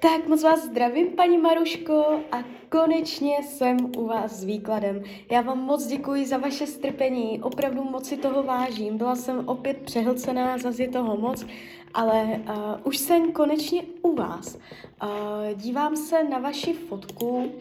Tak 0.00 0.28
moc 0.28 0.42
vás 0.42 0.64
zdravím, 0.64 1.06
paní 1.06 1.38
Maruško, 1.38 2.20
a 2.32 2.44
konečně 2.68 3.36
jsem 3.42 3.76
u 3.96 4.06
vás 4.06 4.32
s 4.32 4.44
výkladem. 4.44 5.02
Já 5.30 5.40
vám 5.40 5.58
moc 5.58 5.86
děkuji 5.86 6.26
za 6.26 6.38
vaše 6.38 6.66
strpení, 6.66 7.42
opravdu 7.42 7.84
moc 7.84 8.08
si 8.08 8.16
toho 8.16 8.42
vážím. 8.42 8.98
Byla 8.98 9.16
jsem 9.16 9.48
opět 9.48 9.76
přehlcená, 9.76 10.58
zase 10.58 10.82
je 10.82 10.88
toho 10.88 11.16
moc, 11.16 11.46
ale 11.94 12.22
uh, 12.22 12.54
už 12.84 12.98
jsem 12.98 13.32
konečně 13.32 13.82
u 14.02 14.14
vás. 14.14 14.54
Uh, 14.56 15.08
dívám 15.54 15.96
se 15.96 16.24
na 16.24 16.38
vaši 16.38 16.72
fotku 16.72 17.52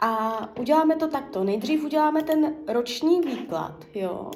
a 0.00 0.38
uděláme 0.60 0.96
to 0.96 1.08
takto. 1.08 1.44
Nejdřív 1.44 1.84
uděláme 1.84 2.22
ten 2.22 2.54
roční 2.66 3.20
výklad, 3.20 3.74
jo. 3.94 4.30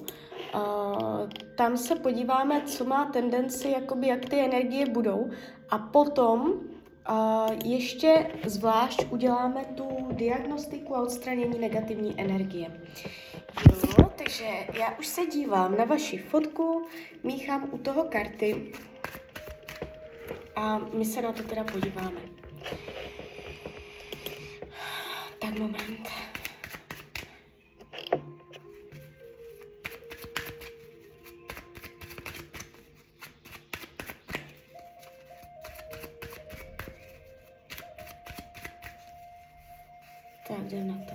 Uh, 0.55 1.31
tam 1.57 1.77
se 1.77 1.97
podíváme, 1.97 2.63
co 2.67 2.85
má 2.85 3.05
tendenci, 3.05 3.69
jakoby, 3.69 4.07
jak 4.07 4.25
ty 4.25 4.41
energie 4.41 4.87
budou 4.87 5.31
a 5.71 5.79
potom 5.79 6.53
a 7.07 7.47
ještě 7.65 8.31
zvlášť 8.47 9.07
uděláme 9.11 9.65
tu 9.65 10.09
diagnostiku 10.13 10.97
a 10.97 11.03
odstranění 11.03 11.59
negativní 11.59 12.21
energie. 12.21 12.81
Jo, 13.71 14.11
takže 14.17 14.45
já 14.79 14.99
už 14.99 15.07
se 15.07 15.27
dívám 15.27 15.77
na 15.79 15.85
vaši 15.85 16.19
fotku, 16.19 16.87
míchám 17.23 17.69
u 17.73 17.79
toho 17.79 18.05
karty 18.05 18.73
a 20.57 20.79
my 20.79 21.05
se 21.05 21.23
na 21.23 21.33
to 21.33 21.43
teda 21.43 21.65
podíváme. 21.65 22.21
Tak 25.39 25.59
moment. 25.59 26.32
Tak 40.73 41.12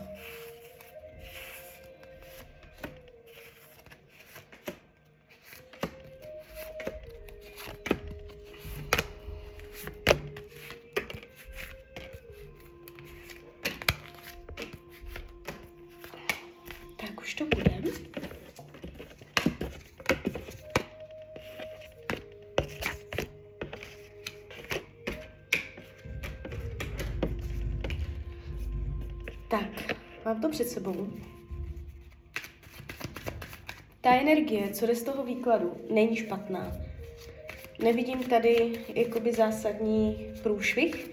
mám 30.28 30.42
to 30.42 30.50
před 30.50 30.70
sebou. 30.70 31.08
Ta 34.02 34.16
energie, 34.16 34.70
co 34.70 34.88
jde 34.88 34.95
z 34.95 35.03
toho 35.03 35.23
výkladu, 35.23 35.73
není 35.94 36.16
špatná. 36.16 36.72
Nevidím 37.83 38.23
tady 38.23 38.80
jakoby 38.95 39.33
zásadní 39.33 40.31
průšvih, 40.44 41.11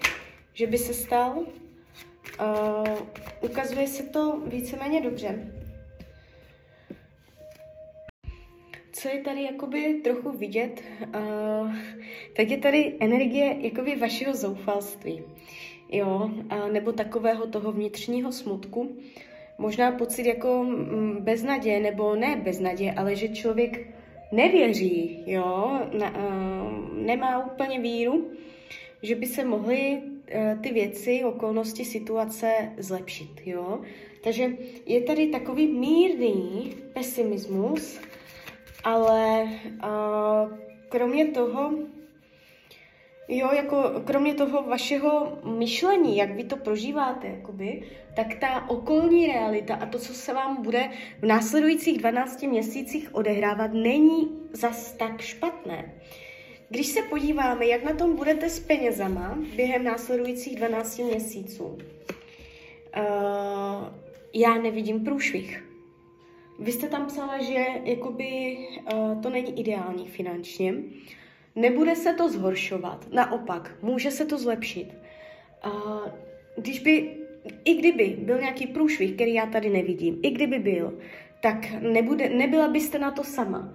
že 0.53 0.67
by 0.67 0.79
se 0.79 0.95
stal. 0.95 1.39
Uh, 1.39 2.99
ukazuje 3.41 3.87
se 3.87 4.03
to 4.03 4.41
víceméně 4.47 5.01
dobře. 5.01 5.53
Co 8.93 9.09
je 9.09 9.21
tady 9.21 9.43
jakoby 9.43 10.01
trochu 10.05 10.31
vidět, 10.31 10.83
uh, 11.07 11.75
tak 12.37 12.49
je 12.49 12.59
tady 12.59 12.97
energie 13.01 13.57
jakoby 13.61 13.97
vašeho 13.97 14.35
zoufalství 14.35 15.23
jo, 15.97 16.31
a 16.51 16.69
nebo 16.69 16.93
takového 16.93 17.47
toho 17.47 17.73
vnitřního 17.73 18.33
smutku. 18.33 18.97
Možná 19.59 19.93
pocit 19.93 20.27
jako 20.27 20.65
mm, 20.65 21.17
beznaděje, 21.21 21.81
nebo 21.81 22.17
ne 22.17 22.37
beznaděje, 22.45 22.93
ale 22.93 23.17
že 23.17 23.29
člověk 23.29 23.87
nevěří, 24.33 25.25
jo, 25.27 25.81
na, 25.99 26.13
nemá 26.93 27.47
úplně 27.47 27.81
víru, 27.81 28.31
že 29.03 29.15
by 29.15 29.27
se 29.27 29.45
mohly 29.45 30.03
uh, 30.03 30.61
ty 30.61 30.73
věci, 30.73 31.25
okolnosti, 31.25 31.85
situace 31.85 32.73
zlepšit, 32.79 33.47
jo. 33.47 33.81
Takže 34.25 34.51
je 34.87 35.01
tady 35.01 35.27
takový 35.27 35.67
mírný 35.67 36.73
pesimismus, 36.93 38.01
ale 38.85 39.49
kromě 40.89 41.27
toho 41.27 41.73
Jo, 43.29 43.49
jako 43.53 44.03
kromě 44.05 44.35
toho 44.35 44.63
vašeho 44.63 45.39
myšlení, 45.59 46.17
jak 46.17 46.31
vy 46.31 46.45
to 46.45 46.57
prožíváte, 46.57 47.27
jakoby, 47.27 47.83
tak 48.17 48.35
ta 48.35 48.69
okolní 48.69 49.27
realita 49.27 49.75
a 49.75 49.87
to, 49.87 49.99
co 49.99 50.15
se 50.15 50.35
vám 50.35 50.63
bude 50.63 50.91
v 51.23 51.27
následujících 51.27 51.99
12 51.99 52.43
měsících 52.43 53.15
odehrávat, 53.15 53.73
není 53.73 54.41
zas 54.53 54.93
tak 54.93 55.21
špatné. 55.21 55.95
Když 56.71 56.87
se 56.87 57.03
podíváme, 57.03 57.67
jak 57.67 57.85
na 57.85 57.95
tom 57.95 58.17
budete 58.17 58.51
s 58.51 58.61
penězama 58.61 59.39
během 59.57 59.85
následujících 59.85 60.57
12 60.57 60.99
měsíců, 60.99 61.65
uh, 61.65 61.79
já 64.35 64.55
nevidím 64.55 65.05
průšvih. 65.05 65.65
Vy 66.59 66.73
jste 66.73 66.89
tam 66.89 67.07
psala, 67.07 67.43
že 67.43 67.65
jakoby, 67.85 68.59
uh, 68.95 69.23
to 69.23 69.31
není 69.31 69.61
ideální 69.61 70.09
finančně, 70.09 70.75
Nebude 71.57 71.97
se 71.97 72.15
to 72.15 72.29
zhoršovat, 72.29 73.07
naopak, 73.13 73.77
může 73.83 74.11
se 74.11 74.25
to 74.25 74.39
zlepšit. 74.39 74.95
Když 76.57 76.79
by, 76.79 77.17
i 77.65 77.75
kdyby 77.75 78.17
byl 78.19 78.39
nějaký 78.39 78.67
průšvih, 78.67 79.15
který 79.15 79.35
já 79.35 79.47
tady 79.47 79.71
nevidím, 79.71 80.19
i 80.23 80.31
kdyby 80.31 80.59
byl, 80.59 80.99
tak 81.41 81.57
nebude, 81.81 82.29
nebyla 82.29 82.69
byste 82.69 82.99
na 82.99 83.11
to 83.11 83.25
sama. 83.25 83.75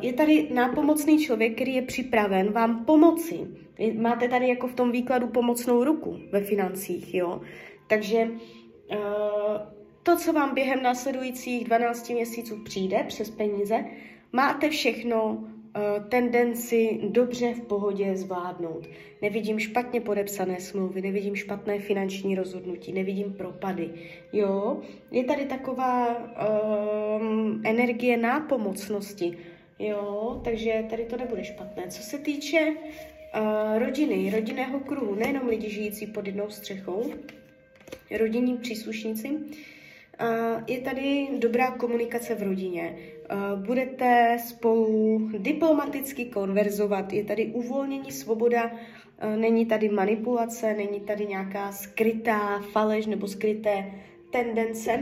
Je 0.00 0.12
tady 0.12 0.48
nápomocný 0.54 1.18
člověk, 1.18 1.54
který 1.54 1.74
je 1.74 1.82
připraven 1.82 2.52
vám 2.52 2.84
pomoci. 2.84 3.40
Máte 3.98 4.28
tady 4.28 4.48
jako 4.48 4.66
v 4.66 4.74
tom 4.74 4.92
výkladu 4.92 5.26
pomocnou 5.26 5.84
ruku 5.84 6.20
ve 6.32 6.40
financích, 6.40 7.14
jo. 7.14 7.40
Takže 7.86 8.30
to, 10.02 10.16
co 10.16 10.32
vám 10.32 10.54
během 10.54 10.82
následujících 10.82 11.64
12 11.64 12.10
měsíců 12.10 12.62
přijde 12.64 13.04
přes 13.08 13.30
peníze, 13.30 13.84
máte 14.32 14.68
všechno 14.68 15.44
tendenci 16.08 17.00
dobře 17.08 17.54
v 17.54 17.60
pohodě 17.60 18.16
zvládnout. 18.16 18.88
Nevidím 19.22 19.58
špatně 19.58 20.00
podepsané 20.00 20.60
smlouvy, 20.60 21.02
nevidím 21.02 21.36
špatné 21.36 21.78
finanční 21.78 22.34
rozhodnutí, 22.34 22.92
nevidím 22.92 23.32
propady. 23.32 23.90
Jo, 24.32 24.80
je 25.10 25.24
tady 25.24 25.44
taková 25.44 26.16
um, 27.20 27.62
energie 27.64 28.16
nápomocnosti. 28.16 29.38
Jo, 29.78 30.40
takže 30.44 30.84
tady 30.90 31.04
to 31.04 31.16
nebude 31.16 31.44
špatné. 31.44 31.82
Co 31.88 32.02
se 32.02 32.18
týče 32.18 32.70
uh, 32.70 33.78
rodiny, 33.78 34.30
rodinného 34.30 34.80
kruhu, 34.80 35.14
nejenom 35.14 35.48
lidi 35.48 35.70
žijící 35.70 36.06
pod 36.06 36.26
jednou 36.26 36.50
střechou, 36.50 37.12
rodinní 38.18 38.56
příslušníci, 38.56 39.28
uh, 39.28 39.36
je 40.66 40.80
tady 40.80 41.28
dobrá 41.38 41.70
komunikace 41.70 42.34
v 42.34 42.42
rodině. 42.42 42.96
Budete 43.56 44.36
spolu 44.46 45.18
diplomaticky 45.38 46.24
konverzovat. 46.24 47.12
Je 47.12 47.24
tady 47.24 47.46
uvolnění, 47.46 48.12
svoboda, 48.12 48.70
není 49.36 49.66
tady 49.66 49.88
manipulace, 49.88 50.74
není 50.74 51.00
tady 51.00 51.26
nějaká 51.26 51.72
skrytá 51.72 52.62
faleš 52.72 53.06
nebo 53.06 53.28
skryté 53.28 53.92
tendence. 54.30 55.00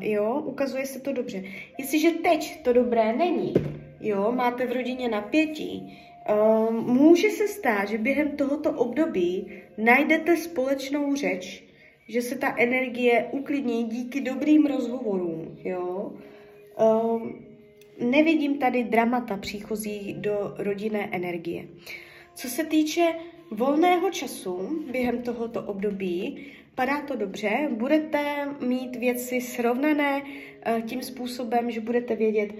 Jo, 0.00 0.42
ukazuje 0.44 0.86
se 0.86 1.00
to 1.00 1.12
dobře. 1.12 1.42
Jestliže 1.78 2.10
teď 2.10 2.62
to 2.62 2.72
dobré 2.72 3.12
není, 3.12 3.54
jo, 4.00 4.32
máte 4.32 4.66
v 4.66 4.72
rodině 4.72 5.08
napětí, 5.08 5.98
může 6.70 7.30
se 7.30 7.48
stát, 7.48 7.88
že 7.88 7.98
během 7.98 8.30
tohoto 8.30 8.70
období 8.70 9.52
najdete 9.78 10.36
společnou 10.36 11.14
řeč, 11.14 11.64
že 12.08 12.22
se 12.22 12.38
ta 12.38 12.54
energie 12.58 13.28
uklidní 13.32 13.84
díky 13.84 14.20
dobrým 14.20 14.66
rozhovorům, 14.66 15.58
jo. 15.64 16.12
Um, 16.76 17.44
nevidím 18.10 18.58
tady 18.58 18.84
dramata 18.84 19.36
příchozí 19.36 20.14
do 20.18 20.54
rodinné 20.58 21.08
energie. 21.12 21.66
Co 22.34 22.48
se 22.48 22.64
týče 22.64 23.14
volného 23.50 24.10
času 24.10 24.84
během 24.90 25.22
tohoto 25.22 25.62
období, 25.62 26.46
padá 26.74 27.00
to 27.00 27.16
dobře, 27.16 27.68
budete 27.72 28.48
mít 28.60 28.96
věci 28.96 29.40
srovnané 29.40 30.22
uh, 30.22 30.80
tím 30.80 31.02
způsobem, 31.02 31.70
že 31.70 31.80
budete 31.80 32.16
vědět, 32.16 32.50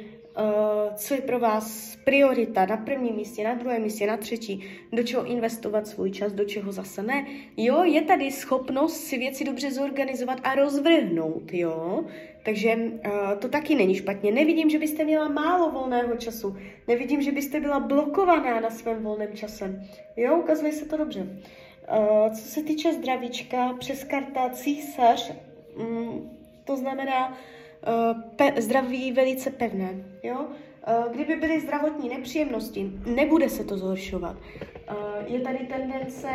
co 0.94 1.14
je 1.14 1.20
pro 1.20 1.38
vás 1.38 1.96
priorita 2.04 2.66
na 2.66 2.76
prvním 2.76 3.16
místě, 3.16 3.44
na 3.44 3.54
druhém 3.54 3.82
místě, 3.82 4.06
na 4.06 4.16
třetí, 4.16 4.64
do 4.92 5.02
čeho 5.02 5.24
investovat 5.24 5.86
svůj 5.86 6.10
čas, 6.10 6.32
do 6.32 6.44
čeho 6.44 6.72
zase 6.72 7.02
ne. 7.02 7.26
Jo, 7.56 7.84
je 7.84 8.02
tady 8.02 8.30
schopnost 8.30 8.96
si 8.96 9.18
věci 9.18 9.44
dobře 9.44 9.70
zorganizovat 9.70 10.38
a 10.42 10.54
rozvrhnout, 10.54 11.52
jo. 11.52 12.04
Takže 12.44 12.74
uh, 12.76 13.38
to 13.38 13.48
taky 13.48 13.74
není 13.74 13.94
špatně. 13.94 14.32
Nevidím, 14.32 14.70
že 14.70 14.78
byste 14.78 15.04
měla 15.04 15.28
málo 15.28 15.70
volného 15.70 16.16
času. 16.16 16.56
Nevidím, 16.88 17.22
že 17.22 17.32
byste 17.32 17.60
byla 17.60 17.80
blokovaná 17.80 18.60
na 18.60 18.70
svém 18.70 19.02
volném 19.02 19.32
čase. 19.32 19.82
Jo, 20.16 20.36
ukazuje 20.36 20.72
se 20.72 20.84
to 20.84 20.96
dobře. 20.96 21.20
Uh, 21.20 22.34
co 22.34 22.48
se 22.48 22.62
týče 22.62 22.92
zdravíčka, 22.92 23.72
přes 23.78 24.04
karta 24.04 24.48
císař, 24.48 25.32
um, 25.76 26.30
to 26.64 26.76
znamená 26.76 27.38
pe- 28.36 28.60
zdraví 28.60 29.12
velice 29.12 29.50
pevné. 29.50 30.04
Jo? 30.22 30.36
Uh, 30.40 31.12
kdyby 31.12 31.36
byly 31.36 31.60
zdravotní 31.60 32.08
nepříjemnosti, 32.08 32.90
nebude 33.06 33.48
se 33.48 33.64
to 33.64 33.78
zhoršovat. 33.78 34.36
Uh, 34.36 35.34
je 35.34 35.40
tady 35.40 35.58
tendence 35.58 36.28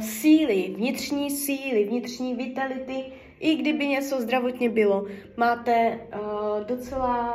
síly, 0.00 0.74
vnitřní 0.76 1.30
síly, 1.30 1.84
vnitřní 1.84 2.34
vitality, 2.34 3.04
i 3.40 3.54
kdyby 3.56 3.88
něco 3.88 4.20
zdravotně 4.20 4.70
bylo, 4.70 5.06
máte 5.36 6.00
uh, 6.14 6.66
docela 6.66 7.34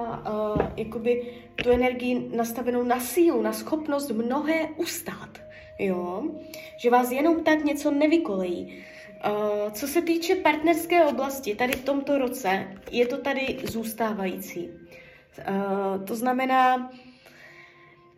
uh, 0.56 0.62
jakoby 0.75 1.22
tu 1.56 1.69
energii 1.69 2.30
nastavenou 2.36 2.84
na 2.84 3.00
sílu, 3.00 3.42
na 3.42 3.54
schopnost 3.54 4.12
mnohé 4.12 4.69
ustát, 4.78 5.30
jo? 5.80 6.24
Že 6.78 6.89
vás 6.89 7.12
jenom 7.12 7.44
tak 7.44 7.63
něco 7.63 7.92
nevykolejí. 7.92 8.84
Uh, 9.25 9.71
co 9.71 9.87
se 9.87 10.01
týče 10.01 10.35
partnerské 10.35 11.05
oblasti, 11.05 11.55
tady 11.55 11.73
v 11.73 11.85
tomto 11.85 12.17
roce 12.17 12.67
je 12.91 13.07
to 13.07 13.17
tady 13.17 13.57
zůstávající. 13.63 14.69
Uh, 14.69 16.05
to 16.05 16.15
znamená, 16.15 16.91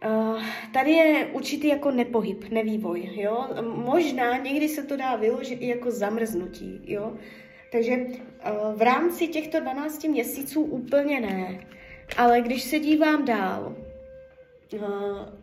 Uh, 0.05 0.43
tady 0.73 0.91
je 0.91 1.25
určitý 1.25 1.67
jako 1.67 1.91
nepohyb, 1.91 2.43
nevývoj, 2.51 3.09
jo. 3.13 3.47
Možná 3.61 4.37
někdy 4.37 4.69
se 4.69 4.83
to 4.83 4.97
dá 4.97 5.15
vyložit 5.15 5.61
i 5.61 5.67
jako 5.67 5.91
zamrznutí, 5.91 6.81
jo. 6.83 7.13
Takže 7.71 7.97
v 8.75 8.81
rámci 8.81 9.27
těchto 9.27 9.59
12 9.59 10.03
měsíců 10.03 10.61
úplně 10.61 11.19
ne. 11.19 11.67
Ale 12.17 12.41
když 12.41 12.63
se 12.63 12.79
dívám 12.79 13.25
dál, 13.25 13.75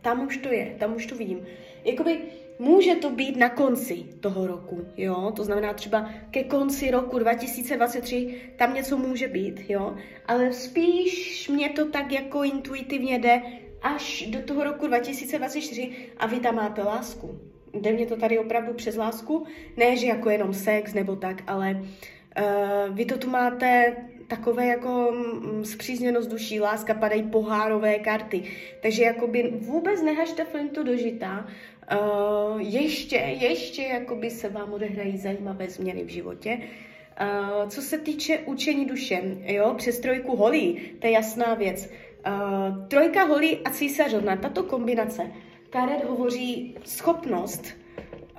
tam 0.01 0.27
už 0.27 0.37
to 0.37 0.49
je, 0.53 0.77
tam 0.79 0.97
už 0.97 1.07
to 1.07 1.17
vidím. 1.17 1.47
Jakoby 1.85 2.19
může 2.59 2.95
to 2.95 3.11
být 3.11 3.37
na 3.37 3.49
konci 3.49 4.05
toho 4.21 4.47
roku, 4.47 4.87
jo, 4.97 5.33
to 5.37 5.45
znamená 5.45 5.73
třeba 5.73 6.11
ke 6.31 6.45
konci 6.45 6.91
roku 6.91 7.19
2023 7.19 8.41
tam 8.57 8.75
něco 8.75 8.97
může 8.97 9.29
být, 9.29 9.71
jo, 9.71 9.97
ale 10.27 10.53
spíš 10.53 11.49
mě 11.49 11.69
to 11.69 11.91
tak 11.91 12.13
jako 12.13 12.45
intuitivně 12.45 13.19
jde 13.19 13.43
až 13.83 14.27
do 14.31 14.43
toho 14.43 14.65
roku 14.65 14.87
2024 14.87 15.93
a 16.17 16.27
vy 16.27 16.41
tam 16.41 16.55
máte 16.55 16.83
lásku. 16.83 17.41
Jde 17.81 17.93
mě 17.93 18.07
to 18.07 18.17
tady 18.17 18.39
opravdu 18.39 18.75
přes 18.75 18.97
lásku, 18.97 19.47
ne, 19.77 19.97
že 19.97 20.07
jako 20.07 20.31
jenom 20.31 20.55
sex 20.55 20.95
nebo 20.95 21.17
tak, 21.17 21.43
ale 21.47 21.81
uh, 21.81 22.97
vy 22.97 23.05
to 23.05 23.19
tu 23.19 23.31
máte 23.31 23.97
takové 24.29 24.67
jako 24.67 25.13
mm, 25.13 25.65
zpřízněnost 25.65 26.31
duší, 26.31 26.61
láska, 26.61 26.95
padají 26.95 27.23
pohárové 27.23 27.99
karty. 27.99 28.43
Takže 28.83 29.03
jakoby 29.03 29.53
vůbec 29.61 30.03
nehažte 30.03 30.45
flintu 30.45 30.83
do 30.83 30.97
žita, 30.97 31.47
uh, 31.93 32.61
ještě, 32.61 33.17
ještě 33.17 33.83
jakoby 33.83 34.31
se 34.31 34.49
vám 34.49 34.73
odehrají 34.73 35.19
zajímavé 35.19 35.71
změny 35.71 36.05
v 36.05 36.09
životě. 36.09 36.59
Uh, 36.61 37.69
co 37.69 37.83
se 37.83 37.99
týče 37.99 38.39
učení 38.39 38.87
duše, 38.87 39.23
jo, 39.45 39.75
přes 39.77 40.01
trojku 40.01 40.37
holí, 40.37 40.81
to 40.99 41.07
je 41.07 41.13
jasná 41.13 41.55
věc. 41.55 41.91
Uh, 42.27 42.87
trojka 42.89 43.25
holí 43.25 43.59
a 43.65 43.71
císařovna, 43.71 44.37
tato 44.37 44.63
kombinace, 44.63 45.31
karet 45.71 46.05
hovoří 46.05 46.77
schopnost 46.85 47.67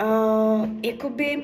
uh, 0.02 0.68
jakoby 0.84 1.44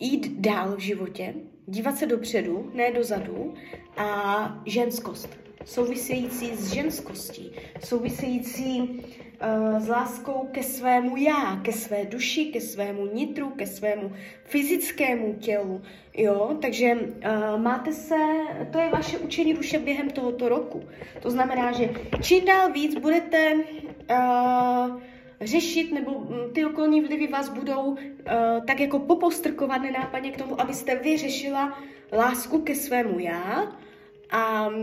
jít 0.00 0.40
dál 0.40 0.76
v 0.76 0.78
životě, 0.78 1.34
dívat 1.66 1.96
se 1.96 2.06
dopředu, 2.06 2.70
ne 2.74 2.92
dozadu, 2.92 3.54
a 3.96 4.62
ženskost, 4.66 5.38
související 5.64 6.56
s 6.56 6.72
ženskostí, 6.72 7.52
související 7.84 8.80
uh, 8.80 9.78
s 9.78 9.88
láskou 9.88 10.48
ke 10.52 10.62
svému 10.62 11.16
já, 11.16 11.60
ke 11.62 11.72
své 11.72 12.04
duši, 12.04 12.44
ke 12.44 12.60
svému 12.60 13.06
nitru, 13.06 13.50
ke 13.50 13.66
svému 13.66 14.12
fyzickému 14.44 15.34
tělu, 15.34 15.82
jo, 16.16 16.58
takže 16.62 16.94
uh, 16.94 17.60
máte 17.60 17.92
se, 17.92 18.16
to 18.72 18.78
je 18.78 18.88
vaše 18.88 19.18
učení 19.18 19.54
duše 19.54 19.78
během 19.78 20.10
tohoto 20.10 20.48
roku. 20.48 20.82
To 21.22 21.30
znamená, 21.30 21.72
že 21.72 21.90
čím 22.22 22.44
dál 22.44 22.72
víc 22.72 22.94
budete 22.94 23.54
uh, 23.54 25.00
řešit, 25.44 25.92
nebo 25.92 26.18
mm, 26.18 26.52
ty 26.52 26.64
okolní 26.64 27.00
vlivy 27.00 27.26
vás 27.26 27.48
budou 27.48 27.82
uh, 27.82 27.96
tak 28.66 28.80
jako 28.80 28.98
popostrkovat 28.98 29.82
nenápadně 29.82 30.32
k 30.32 30.36
tomu, 30.36 30.60
abyste 30.60 30.96
vyřešila 30.96 31.78
lásku 32.12 32.60
ke 32.60 32.74
svému 32.74 33.18
já 33.18 33.72
a 34.30 34.68
uh, 34.68 34.74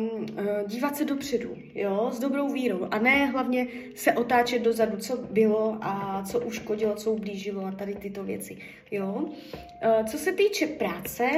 dívat 0.67 0.95
se 0.95 1.05
dopředu, 1.05 1.55
jo, 1.75 2.09
s 2.13 2.19
dobrou 2.19 2.49
vírou 2.49 2.87
a 2.91 2.99
ne 2.99 3.25
hlavně 3.25 3.67
se 3.95 4.13
otáčet 4.13 4.61
dozadu, 4.61 4.97
co 4.97 5.17
bylo 5.17 5.77
a 5.81 6.23
co 6.31 6.39
uškodilo, 6.39 6.95
co 6.95 7.11
ublížilo 7.11 7.65
a 7.65 7.71
tady 7.71 7.95
tyto 7.95 8.23
věci, 8.23 8.57
jo. 8.91 9.13
Uh, 9.13 10.05
co 10.05 10.17
se 10.17 10.31
týče 10.31 10.67
práce, 10.67 11.29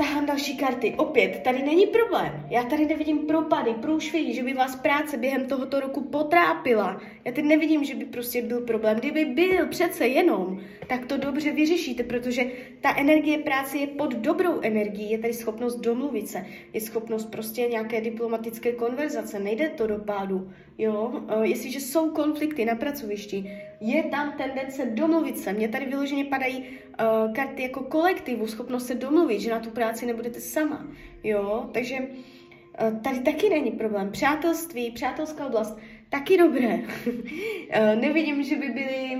tahám 0.00 0.26
další 0.26 0.56
karty. 0.56 0.94
Opět, 0.96 1.40
tady 1.44 1.62
není 1.62 1.86
problém. 1.86 2.46
Já 2.50 2.62
tady 2.62 2.86
nevidím 2.86 3.18
propady, 3.18 3.74
průšvihy, 3.74 4.34
že 4.34 4.42
by 4.42 4.54
vás 4.54 4.76
práce 4.76 5.16
během 5.16 5.46
tohoto 5.46 5.80
roku 5.80 6.00
potrápila. 6.00 7.00
Já 7.24 7.32
tady 7.32 7.48
nevidím, 7.48 7.84
že 7.84 7.94
by 7.94 8.04
prostě 8.04 8.42
byl 8.42 8.60
problém. 8.60 8.96
Kdyby 8.96 9.24
byl 9.24 9.66
přece 9.66 10.06
jenom, 10.06 10.60
tak 10.88 11.06
to 11.06 11.16
dobře 11.16 11.52
vyřešíte, 11.52 12.02
protože 12.04 12.42
ta 12.80 12.96
energie 12.96 13.38
práce 13.38 13.78
je 13.78 13.86
pod 13.86 14.14
dobrou 14.14 14.60
energií. 14.62 15.10
Je 15.10 15.18
tady 15.18 15.34
schopnost 15.34 15.76
domluvit 15.76 16.28
se, 16.28 16.46
je 16.72 16.80
schopnost 16.80 17.30
prostě 17.30 17.68
nějaké 17.68 18.00
diplomatické 18.00 18.72
konverzace. 18.72 19.38
Nejde 19.38 19.68
to 19.68 19.86
do 19.86 19.98
pádu. 19.98 20.50
Jo, 20.78 21.12
uh, 21.36 21.42
jestliže 21.42 21.80
jsou 21.80 22.10
konflikty 22.10 22.64
na 22.64 22.74
pracovišti, 22.74 23.60
je 23.80 24.02
tam 24.02 24.32
tendence 24.32 24.86
domluvit 24.86 25.38
se. 25.38 25.52
Mně 25.52 25.68
tady 25.68 25.86
vyloženě 25.86 26.24
padají 26.24 26.64
uh, 27.00 27.32
karty 27.32 27.62
jako 27.62 27.82
kolektivu, 27.82 28.46
schopnost 28.46 28.86
se 28.86 28.94
domluvit, 28.94 29.40
že 29.40 29.50
na 29.50 29.60
tu 29.60 29.70
práci 29.70 30.06
nebudete 30.06 30.40
sama. 30.40 30.86
Jo, 31.24 31.70
takže 31.72 31.98
uh, 31.98 33.00
tady 33.00 33.20
taky 33.20 33.48
není 33.48 33.70
problém. 33.70 34.10
Přátelství, 34.10 34.90
přátelská 34.90 35.46
oblast, 35.46 35.78
taky 36.08 36.38
dobré. 36.38 36.78
uh, 36.78 38.00
nevidím, 38.00 38.42
že 38.42 38.56
by 38.56 38.68
byly 38.68 39.18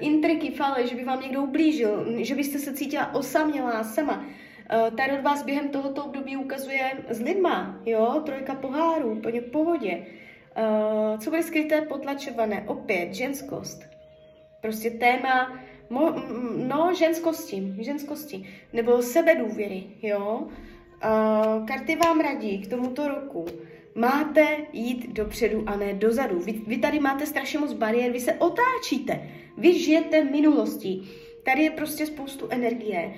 intriky, 0.00 0.50
fale, 0.50 0.86
že 0.86 0.94
by 0.94 1.04
vám 1.04 1.20
někdo 1.20 1.42
ublížil, 1.42 2.06
že 2.24 2.34
byste 2.34 2.58
se 2.58 2.72
cítila 2.72 3.14
osamělá 3.14 3.84
sama. 3.84 4.24
Tady 4.96 5.12
od 5.12 5.22
vás 5.22 5.44
během 5.44 5.68
tohoto 5.68 6.04
období 6.04 6.36
ukazuje 6.36 6.92
s 7.08 7.20
lidma, 7.20 7.80
jo, 7.86 8.22
trojka 8.26 8.54
pohárů, 8.54 9.12
úplně 9.12 9.40
v 9.40 9.50
pohodě. 9.50 10.06
Co 11.18 11.30
bude 11.30 11.42
skryté, 11.42 11.80
potlačované? 11.80 12.64
Opět, 12.66 13.14
ženskost. 13.14 13.82
Prostě 14.60 14.90
téma, 14.90 15.58
mo, 15.90 16.14
no, 16.56 16.94
ženskosti, 16.94 17.74
ženskosti. 17.78 18.48
Nebo 18.72 19.02
sebedůvěry, 19.02 19.84
jo. 20.02 20.48
Uh, 21.04 21.66
karty 21.66 21.96
vám 21.96 22.20
radí 22.20 22.58
k 22.58 22.70
tomuto 22.70 23.08
roku. 23.08 23.46
Máte 23.94 24.56
jít 24.72 25.12
dopředu 25.12 25.64
a 25.66 25.76
ne 25.76 25.94
dozadu. 25.94 26.38
Vy, 26.38 26.52
vy 26.66 26.78
tady 26.78 27.00
máte 27.00 27.26
strašně 27.26 27.58
moc 27.58 27.72
bariér, 27.72 28.12
vy 28.12 28.20
se 28.20 28.32
otáčíte. 28.32 29.30
Vy 29.56 29.78
žijete 29.78 30.24
minulostí. 30.24 31.08
Tady 31.42 31.62
je 31.62 31.70
prostě 31.70 32.06
spoustu 32.06 32.46
energie 32.50 33.14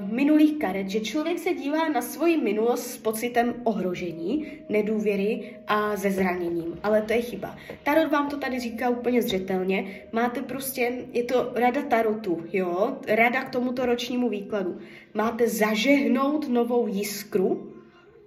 minulých 0.00 0.58
karet, 0.58 0.88
že 0.88 1.00
člověk 1.00 1.38
se 1.38 1.54
dívá 1.54 1.88
na 1.88 2.02
svoji 2.02 2.36
minulost 2.36 2.86
s 2.86 2.98
pocitem 2.98 3.54
ohrožení, 3.64 4.46
nedůvěry 4.68 5.56
a 5.66 5.96
ze 5.96 6.10
zraněním. 6.10 6.78
Ale 6.82 7.02
to 7.02 7.12
je 7.12 7.22
chyba. 7.22 7.56
Tarot 7.82 8.12
vám 8.12 8.28
to 8.28 8.36
tady 8.36 8.60
říká 8.60 8.88
úplně 8.88 9.22
zřetelně. 9.22 10.02
Máte 10.12 10.42
prostě, 10.42 10.92
je 11.12 11.24
to 11.24 11.52
rada 11.54 11.82
tarotu, 11.82 12.44
jo? 12.52 12.96
Rada 13.08 13.44
k 13.44 13.50
tomuto 13.50 13.86
ročnímu 13.86 14.28
výkladu. 14.28 14.78
Máte 15.14 15.48
zažehnout 15.48 16.48
novou 16.48 16.86
jiskru 16.86 17.72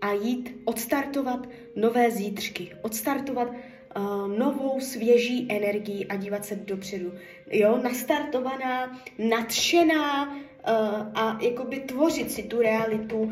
a 0.01 0.13
jít 0.13 0.61
odstartovat 0.65 1.47
nové 1.75 2.11
zítřky. 2.11 2.69
Odstartovat 2.81 3.47
uh, 3.47 4.37
novou 4.37 4.79
svěží 4.79 5.47
energii 5.49 6.05
a 6.05 6.15
dívat 6.15 6.45
se 6.45 6.55
dopředu. 6.55 7.13
Jo, 7.51 7.79
nastartovaná, 7.83 9.01
nadšená, 9.17 10.37
a 11.15 11.37
jakoby 11.41 11.79
tvořit 11.79 12.31
si 12.31 12.43
tu 12.43 12.61
realitu 12.61 13.17
uh, 13.17 13.31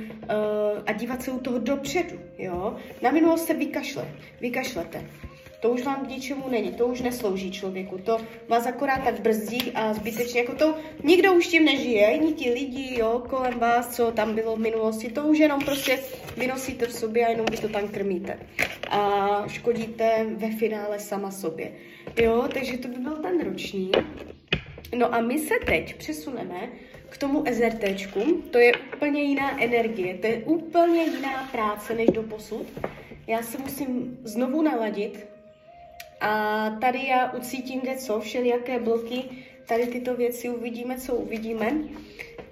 a 0.86 0.92
dívat 0.92 1.22
se 1.22 1.32
u 1.32 1.39
toho 1.39 1.60
dopředu, 1.60 2.20
jo. 2.38 2.75
Na 3.01 3.12
minulost 3.12 3.46
se 3.46 3.54
vykašle, 3.54 4.08
vykašlete. 4.42 5.10
To 5.60 5.70
už 5.70 5.84
vám 5.84 6.06
k 6.06 6.10
ničemu 6.10 6.50
není, 6.50 6.72
to 6.72 6.88
už 6.88 7.01
neslouží 7.01 7.51
člověku, 7.51 7.98
to 7.98 8.18
vás 8.48 8.65
akorát 8.68 9.04
tak 9.04 9.20
brzdí 9.20 9.72
a 9.75 9.94
zbytečně, 9.94 10.39
jako 10.39 10.56
to 10.56 10.75
nikdo 11.04 11.34
už 11.34 11.48
tím 11.48 11.65
nežije, 11.65 12.08
ani 12.08 12.34
ti 12.34 12.54
lidi, 12.54 13.00
jo, 13.00 13.24
kolem 13.30 13.60
vás, 13.60 13.96
co 13.96 14.12
tam 14.12 14.36
bylo 14.36 14.56
v 14.56 14.60
minulosti, 14.60 15.12
to 15.12 15.24
už 15.24 15.38
jenom 15.38 15.65
prostě 15.65 16.00
vynosíte 16.38 16.86
v 16.86 16.94
sobě 16.94 17.25
a 17.25 17.30
jenom 17.30 17.46
vy 17.51 17.58
to 17.58 17.70
tam 17.70 17.88
krmíte. 17.88 18.39
A 18.89 19.44
škodíte 19.48 20.25
ve 20.36 20.51
finále 20.51 21.00
sama 21.00 21.32
sobě. 21.32 21.72
Jo, 22.22 22.48
takže 22.54 22.77
to 22.77 22.88
by 22.88 22.98
byl 22.98 23.15
ten 23.15 23.44
roční. 23.46 23.92
No 24.98 25.15
a 25.15 25.22
my 25.22 25.39
se 25.39 25.54
teď 25.65 25.96
přesuneme 25.96 26.70
k 27.15 27.17
tomu 27.17 27.43
SRTčku, 27.53 28.43
to 28.51 28.57
je 28.57 28.72
úplně 28.95 29.22
jiná 29.22 29.63
energie, 29.63 30.13
to 30.13 30.27
je 30.27 30.38
úplně 30.38 31.03
jiná 31.03 31.50
práce 31.51 31.93
než 31.93 32.07
do 32.07 32.24
posud. 32.24 32.67
Já 33.27 33.41
se 33.41 33.57
musím 33.57 34.17
znovu 34.24 34.62
naladit 34.62 35.27
a 36.22 36.69
tady 36.81 37.07
já 37.07 37.31
ucítím 37.34 37.81
kde 37.81 37.95
co, 37.95 38.19
všelijaké 38.19 38.79
bloky 38.79 39.24
tady 39.67 39.88
tyto 39.88 40.15
věci 40.15 40.50
uvidíme, 40.50 40.98
co 40.98 41.15
uvidíme, 41.15 41.72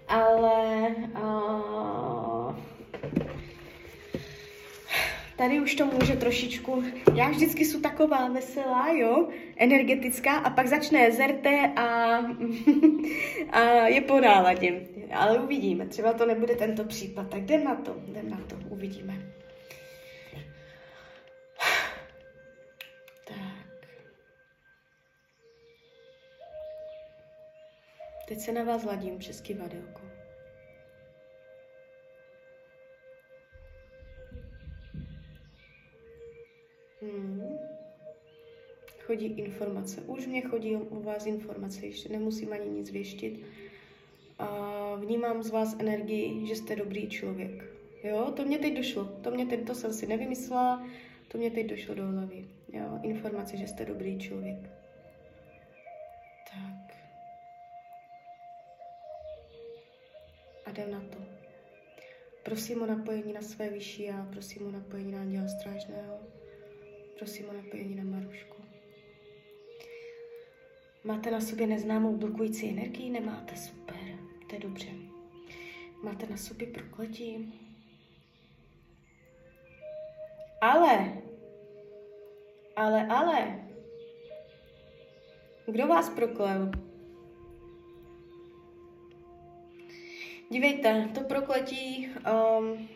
ale 0.07 0.87
uh, 1.21 2.12
tady 5.35 5.59
už 5.59 5.75
to 5.75 5.85
může 5.85 6.15
trošičku, 6.15 6.83
já 7.15 7.29
vždycky 7.29 7.65
jsou 7.65 7.79
taková 7.81 8.27
veselá, 8.27 8.91
jo, 8.91 9.27
energetická 9.57 10.37
a 10.37 10.49
pak 10.49 10.67
začne 10.67 11.11
zerte 11.11 11.73
a, 11.75 12.19
a 13.51 13.61
je 13.87 14.01
po 14.01 14.19
náladě. 14.19 14.87
Ale 15.13 15.39
uvidíme, 15.39 15.85
třeba 15.85 16.13
to 16.13 16.25
nebude 16.25 16.55
tento 16.55 16.83
případ, 16.83 17.29
tak 17.29 17.41
jdem 17.41 17.63
na 17.63 17.75
to, 17.75 17.95
jdem 18.07 18.29
na 18.29 18.37
to, 18.37 18.55
uvidíme. 18.69 19.13
Teď 28.27 28.39
se 28.39 28.51
na 28.51 28.63
vás 28.63 28.83
hladím 28.83 29.17
přes 29.17 29.41
kivadelko. 29.41 30.12
Hmm. 37.03 37.57
Chodí 38.99 39.25
informace. 39.25 40.01
Už 40.01 40.27
mě 40.27 40.41
chodí 40.41 40.75
u 40.75 41.03
vás 41.03 41.25
informace, 41.25 41.85
ještě 41.85 42.09
nemusím 42.09 42.53
ani 42.53 42.69
nic 42.69 42.91
věštit. 42.91 43.45
A 44.39 44.95
vnímám 44.95 45.43
z 45.43 45.49
vás 45.49 45.75
energii, 45.79 46.47
že 46.47 46.55
jste 46.55 46.75
dobrý 46.75 47.09
člověk. 47.09 47.65
Jo, 48.03 48.31
to 48.35 48.45
mě 48.45 48.59
teď 48.59 48.77
došlo. 48.77 49.05
To 49.05 49.31
mě 49.31 49.45
teď, 49.45 49.67
to 49.67 49.75
jsem 49.75 49.93
si 49.93 50.07
nevymyslela, 50.07 50.87
to 51.27 51.37
mě 51.37 51.51
teď 51.51 51.67
došlo 51.67 51.95
do 51.95 52.07
hlavy. 52.07 52.45
Jo, 52.73 52.99
informace, 53.03 53.57
že 53.57 53.67
jste 53.67 53.85
dobrý 53.85 54.19
člověk. 54.19 54.69
Tak. 56.51 56.97
A 60.65 60.69
jdem 60.69 60.91
na 60.91 60.99
to. 60.99 61.17
Prosím 62.43 62.81
o 62.81 62.85
napojení 62.85 63.33
na 63.33 63.41
své 63.41 63.69
vyšší 63.69 64.09
a 64.09 64.27
prosím 64.31 64.67
o 64.67 64.71
napojení 64.71 65.11
na 65.11 65.21
Anděla 65.21 65.47
Strážného. 65.47 66.19
Prosím 67.23 67.49
o 67.49 67.53
napojení 67.53 67.95
na 67.95 68.03
Marušku. 68.03 68.63
Máte 71.03 71.31
na 71.31 71.41
sobě 71.41 71.67
neznámou 71.67 72.17
blokující 72.17 72.69
energii? 72.69 73.09
Nemáte? 73.09 73.55
Super. 73.55 73.97
To 74.49 74.55
je 74.55 74.59
dobře. 74.59 74.87
Máte 76.03 76.25
na 76.27 76.37
sobě 76.37 76.67
prokletí? 76.67 77.53
Ale, 80.61 81.21
ale, 82.75 83.07
ale, 83.07 83.65
kdo 85.65 85.87
vás 85.87 86.09
proklel? 86.09 86.71
Dívejte, 90.49 91.09
to 91.13 91.21
prokletí, 91.21 92.09
um, 92.59 92.87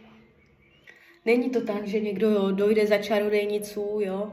není 1.27 1.50
to 1.50 1.62
tak, 1.62 1.88
že 1.88 2.00
někdo 2.00 2.29
jo, 2.29 2.51
dojde 2.51 2.88
za 2.88 2.98
čarodejnicu, 2.98 4.00
jo, 4.01 4.31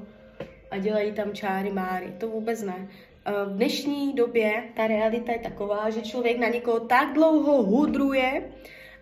a 0.70 0.78
dělají 0.78 1.12
tam 1.12 1.32
čáry 1.32 1.70
máry. 1.70 2.12
To 2.18 2.28
vůbec 2.28 2.62
ne. 2.62 2.88
Uh, 3.28 3.52
v 3.52 3.56
dnešní 3.56 4.12
době 4.12 4.64
ta 4.76 4.86
realita 4.86 5.32
je 5.32 5.38
taková, 5.38 5.90
že 5.90 6.00
člověk 6.00 6.38
na 6.38 6.48
někoho 6.48 6.80
tak 6.80 7.12
dlouho 7.14 7.62
hudruje 7.62 8.52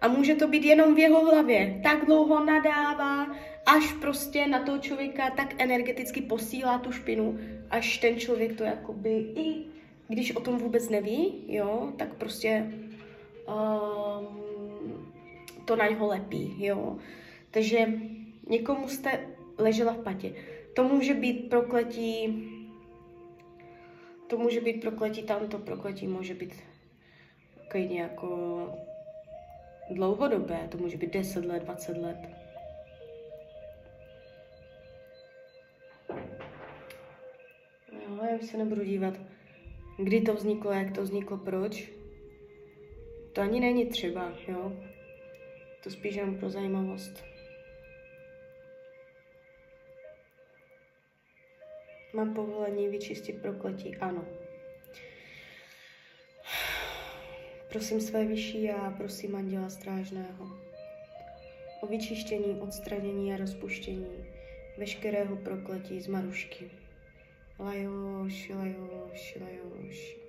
a 0.00 0.08
může 0.08 0.34
to 0.34 0.48
být 0.48 0.64
jenom 0.64 0.94
v 0.94 0.98
jeho 0.98 1.24
hlavě. 1.24 1.80
Tak 1.82 2.06
dlouho 2.06 2.44
nadává, 2.44 3.26
až 3.66 3.92
prostě 4.00 4.46
na 4.46 4.62
toho 4.64 4.78
člověka 4.78 5.30
tak 5.30 5.54
energeticky 5.58 6.20
posílá 6.20 6.78
tu 6.78 6.92
špinu, 6.92 7.38
až 7.70 7.98
ten 7.98 8.16
člověk 8.16 8.56
to 8.56 8.64
jakoby 8.64 9.10
i 9.36 9.64
když 10.08 10.36
o 10.36 10.40
tom 10.40 10.58
vůbec 10.58 10.88
neví, 10.88 11.44
jo, 11.48 11.92
tak 11.96 12.14
prostě 12.14 12.72
um, 13.48 14.26
to 15.64 15.76
na 15.76 15.88
něho 15.88 16.06
lepí, 16.06 16.54
jo. 16.58 16.96
Takže 17.52 17.86
někomu 18.48 18.88
jste 18.88 19.26
ležela 19.58 19.92
v 19.92 20.02
patě. 20.02 20.32
To 20.74 20.84
může 20.84 21.14
být 21.14 21.50
prokletí, 21.50 22.44
to 24.26 24.38
může 24.38 24.60
být 24.60 24.80
prokletí, 24.80 25.22
tamto 25.22 25.58
prokletí 25.58 26.06
může 26.06 26.34
být 26.34 26.54
klidně 27.68 28.00
jako 28.00 28.68
dlouhodobé, 29.90 30.68
to 30.68 30.78
může 30.78 30.96
být 30.96 31.12
10 31.12 31.44
let, 31.44 31.62
20 31.62 31.96
let. 31.96 32.18
Jo, 37.92 38.18
já 38.30 38.38
se 38.38 38.56
nebudu 38.56 38.84
dívat, 38.84 39.14
kdy 39.98 40.20
to 40.20 40.34
vzniklo, 40.34 40.72
jak 40.72 40.94
to 40.94 41.02
vzniklo, 41.02 41.36
proč. 41.36 41.90
To 43.32 43.40
ani 43.40 43.60
není 43.60 43.86
třeba, 43.86 44.32
jo. 44.48 44.72
To 45.84 45.90
spíš 45.90 46.14
jen 46.14 46.38
pro 46.38 46.50
zajímavost. 46.50 47.31
Mám 52.14 52.34
povolení 52.34 52.88
vyčistit 52.88 53.42
prokletí? 53.42 53.96
Ano. 53.96 54.24
Prosím 57.68 58.00
své 58.00 58.24
vyšší 58.24 58.70
a 58.70 58.90
prosím 58.90 59.36
Anděla 59.36 59.70
Strážného 59.70 60.46
o 61.82 61.86
vyčištění, 61.86 62.60
odstranění 62.60 63.34
a 63.34 63.36
rozpuštění 63.36 64.26
veškerého 64.78 65.36
prokletí 65.36 66.00
z 66.00 66.06
Marušky. 66.06 66.70
Lajoš, 67.58 68.48
lajoš, 68.48 69.38
lajoš. 69.40 70.22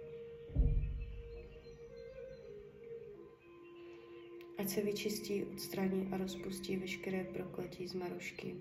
ať 4.63 4.69
se 4.69 4.81
vyčistí, 4.81 5.43
odstraní 5.43 6.09
a 6.11 6.17
rozpustí 6.17 6.77
veškeré 6.77 7.23
prokletí 7.23 7.87
z 7.87 7.93
Marušky. 7.93 8.55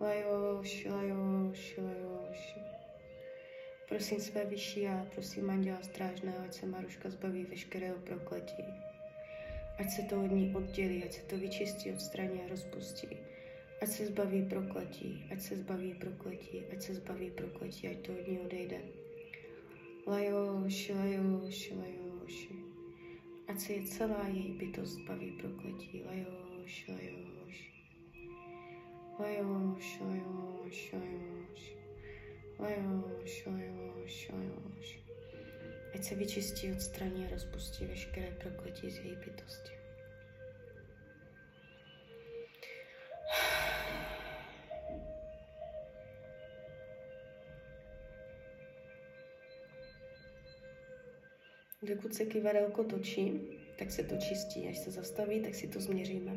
Lajoš, 0.00 0.84
lajoš, 0.84 1.76
lajoš. 1.76 2.58
Prosím 3.88 4.20
své 4.20 4.44
vyšší 4.44 4.86
a 4.86 5.06
prosím 5.14 5.50
Anděla 5.50 5.82
Strážného, 5.82 6.44
ať 6.44 6.54
se 6.54 6.66
Maruška 6.66 7.10
zbaví 7.10 7.44
veškerého 7.44 7.98
prokletí. 7.98 8.64
Ať 9.78 9.90
se 9.90 10.02
to 10.02 10.24
od 10.24 10.30
ní 10.30 10.54
oddělí, 10.54 11.04
ať 11.04 11.12
se 11.12 11.20
to 11.20 11.38
vyčistí, 11.38 11.92
odstraní 11.92 12.40
a 12.40 12.48
rozpustí. 12.48 13.08
Ať 13.82 13.88
se 13.88 14.06
zbaví 14.06 14.42
prokletí, 14.42 15.28
ať 15.32 15.40
se 15.40 15.56
zbaví 15.56 15.94
prokletí, 15.94 16.64
ať 16.72 16.82
se 16.82 16.94
zbaví 16.94 17.30
prokletí, 17.30 17.88
ať 17.88 17.96
to 18.06 18.12
od 18.12 18.28
ní 18.28 18.38
odejde. 18.38 18.80
Lajoš, 20.06 20.88
lajoš, 20.88 21.70
lajoš 21.70 22.48
ať 23.50 23.60
se 23.60 23.72
je 23.72 23.82
celá 23.82 24.26
její 24.28 24.52
bytost 24.52 25.00
baví 25.00 25.32
prokletí. 25.32 26.02
Lajoš, 26.06 26.88
lajoš. 26.88 27.39
Lajoš, 29.20 30.00
lajoš, 30.00 30.92
lajoš. 30.92 31.62
Lajoš, 32.58 33.46
lajoš, 33.46 34.28
lajoš. 34.32 34.98
Ať 35.94 36.04
se 36.04 36.14
vyčistí, 36.14 36.72
odstraní 36.72 37.26
a 37.26 37.30
rozpustí 37.30 37.86
veškeré 37.86 38.30
prokletí 38.30 38.90
z 38.90 38.98
její 38.98 39.16
bytosti. 39.16 39.70
Dokud 51.82 52.14
se 52.14 52.24
kivadelko 52.24 52.84
točí, 52.84 53.40
tak 53.78 53.90
se 53.90 54.04
to 54.04 54.16
čistí. 54.16 54.68
Až 54.68 54.78
se 54.78 54.90
zastaví, 54.90 55.40
tak 55.40 55.54
si 55.54 55.68
to 55.68 55.80
změříme. 55.80 56.32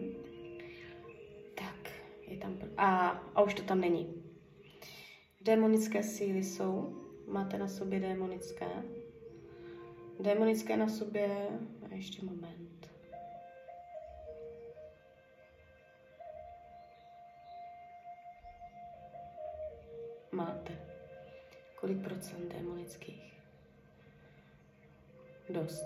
Je 2.33 2.39
tam... 2.39 2.57
A, 2.77 3.09
a 3.35 3.41
už 3.41 3.53
to 3.53 3.63
tam 3.63 3.81
není. 3.81 4.23
Démonické 5.41 6.03
síly 6.03 6.43
jsou. 6.43 6.95
Máte 7.27 7.57
na 7.57 7.67
sobě 7.67 7.99
démonické. 7.99 8.67
Démonické 10.19 10.77
na 10.77 10.87
sobě... 10.89 11.49
A 11.91 11.95
ještě 11.95 12.25
moment. 12.25 12.91
Máte. 20.31 20.77
Kolik 21.75 22.03
procent 22.03 22.53
démonických? 22.53 23.33
Dost. 25.49 25.85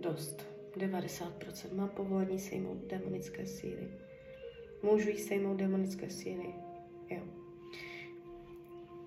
Dost. 0.00 0.46
90%. 0.76 1.74
Mám 1.74 1.88
povolení 1.88 2.38
sejmout 2.38 2.78
demonické 2.78 3.46
síly. 3.46 3.88
Můžu 4.84 5.08
jí 5.08 5.18
sejmout 5.18 5.56
demonické 5.56 6.10
síly. 6.10 6.54
Jo. 7.10 7.22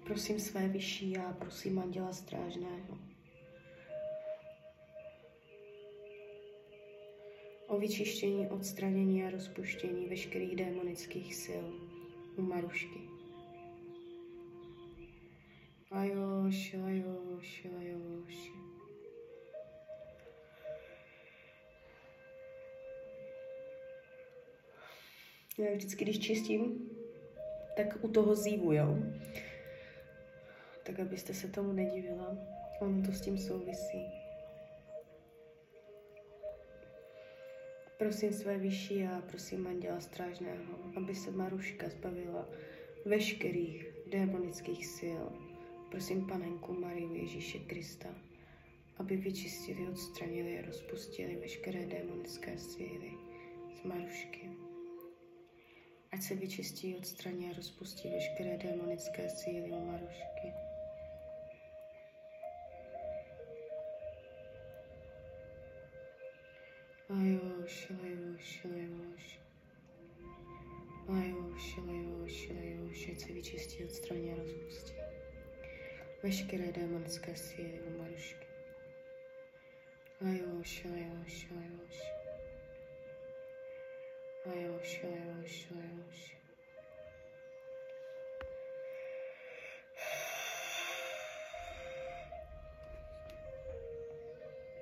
Prosím 0.03 0.39
své 0.39 0.67
vyšší 0.67 1.11
já, 1.11 1.33
prosím 1.33 1.79
Anděla 1.79 2.13
Strážného. 2.13 2.97
O 7.67 7.77
vyčištění, 7.77 8.47
odstranění 8.47 9.23
a 9.23 9.29
rozpuštění 9.29 10.05
veškerých 10.05 10.55
démonických 10.55 11.35
sil 11.43 11.65
u 12.37 12.41
Marušky. 12.41 12.99
Lajoši, 15.91 16.77
lajoši, 16.77 17.69
lajoši. 17.75 18.56
Já 25.57 25.71
vždycky, 25.73 26.05
když 26.05 26.19
čistím, 26.19 26.89
tak 27.77 27.97
u 28.01 28.07
toho 28.07 28.35
zívu, 28.35 28.73
jo? 28.73 28.97
Tak 30.83 30.99
abyste 30.99 31.33
se 31.33 31.47
tomu 31.47 31.73
nedivila. 31.73 32.37
On 32.81 33.03
to 33.03 33.11
s 33.11 33.21
tím 33.21 33.37
souvisí. 33.37 34.05
Prosím 37.97 38.33
své 38.33 38.57
vyšší 38.57 39.03
a 39.03 39.21
prosím 39.29 39.67
Anděla 39.67 39.99
Strážného, 39.99 40.75
aby 40.95 41.15
se 41.15 41.31
Maruška 41.31 41.89
zbavila 41.89 42.49
veškerých 43.05 43.85
démonických 44.07 44.85
sil. 44.97 45.23
Prosím 45.91 46.27
Panenku 46.27 46.73
Mariu 46.73 47.13
Ježíše 47.13 47.59
Krista, 47.59 48.09
aby 48.97 49.17
vyčistili, 49.17 49.87
odstranili 49.87 50.59
a 50.59 50.65
rozpustili 50.65 51.35
veškeré 51.35 51.85
démonické 51.85 52.57
síly 52.57 53.11
z 53.81 53.83
Marušky. 53.83 54.56
Ať 56.17 56.23
se 56.23 56.35
vyčistí, 56.35 56.95
odstraní 56.95 57.49
a 57.49 57.55
rozpustí 57.55 58.09
veškeré 58.09 58.57
démonické 58.57 59.29
síly 59.29 59.71
u 59.71 59.85
Marušky. 59.85 60.53
Lajoš, 67.09 67.89
lajoš, 67.89 68.63
lajoš. 68.65 69.39
Lajoš, 71.07 71.77
lajoš, 71.77 72.49
lajoš, 72.49 73.09
ať 73.11 73.19
se 73.19 73.33
vyčistí, 73.33 73.85
odstraní 73.85 74.33
a 74.33 74.35
rozpustí. 74.35 74.93
Veškeré 76.23 76.71
démonické 76.71 77.35
síly 77.35 77.81
u 77.81 77.97
Marušky. 78.01 78.47
Lajoš, 80.21 80.83
lajoš, 80.83 81.47
lajoš. 81.51 82.16
Lajoš. 84.47 85.03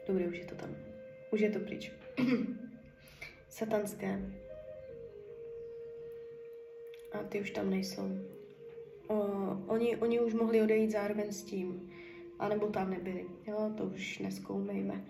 Dobrý, 0.07 0.27
už 0.27 0.38
je 0.38 0.45
to 0.45 0.55
tam. 0.55 0.75
Už 1.31 1.39
je 1.41 1.50
to 1.50 1.60
pryč. 1.60 1.91
Satanské. 3.50 4.22
A 7.12 7.24
ty 7.24 7.41
už 7.41 7.51
tam 7.51 7.69
nejsou. 7.69 8.10
O, 9.07 9.15
oni, 9.67 9.98
oni 9.98 10.19
už 10.19 10.34
mohli 10.34 10.62
odejít 10.62 10.91
zároveň 10.91 11.31
s 11.31 11.43
tím, 11.43 11.91
anebo 12.39 12.67
tam 12.67 12.89
nebyli. 12.89 13.25
Jo, 13.48 13.74
to 13.77 13.84
už 13.84 14.19
neskoumejme. 14.19 15.05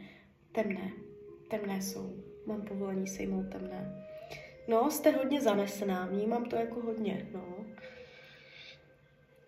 Temné. 0.51 0.91
Temné 1.49 1.81
jsou. 1.81 2.23
Mám 2.45 2.61
povolení 2.61 3.07
sejmout 3.07 3.49
temné. 3.51 4.05
No, 4.67 4.91
jste 4.91 5.11
hodně 5.11 5.41
zanesená, 5.41 6.05
vnímám 6.05 6.45
to 6.45 6.55
jako 6.55 6.81
hodně, 6.81 7.27
no. 7.33 7.65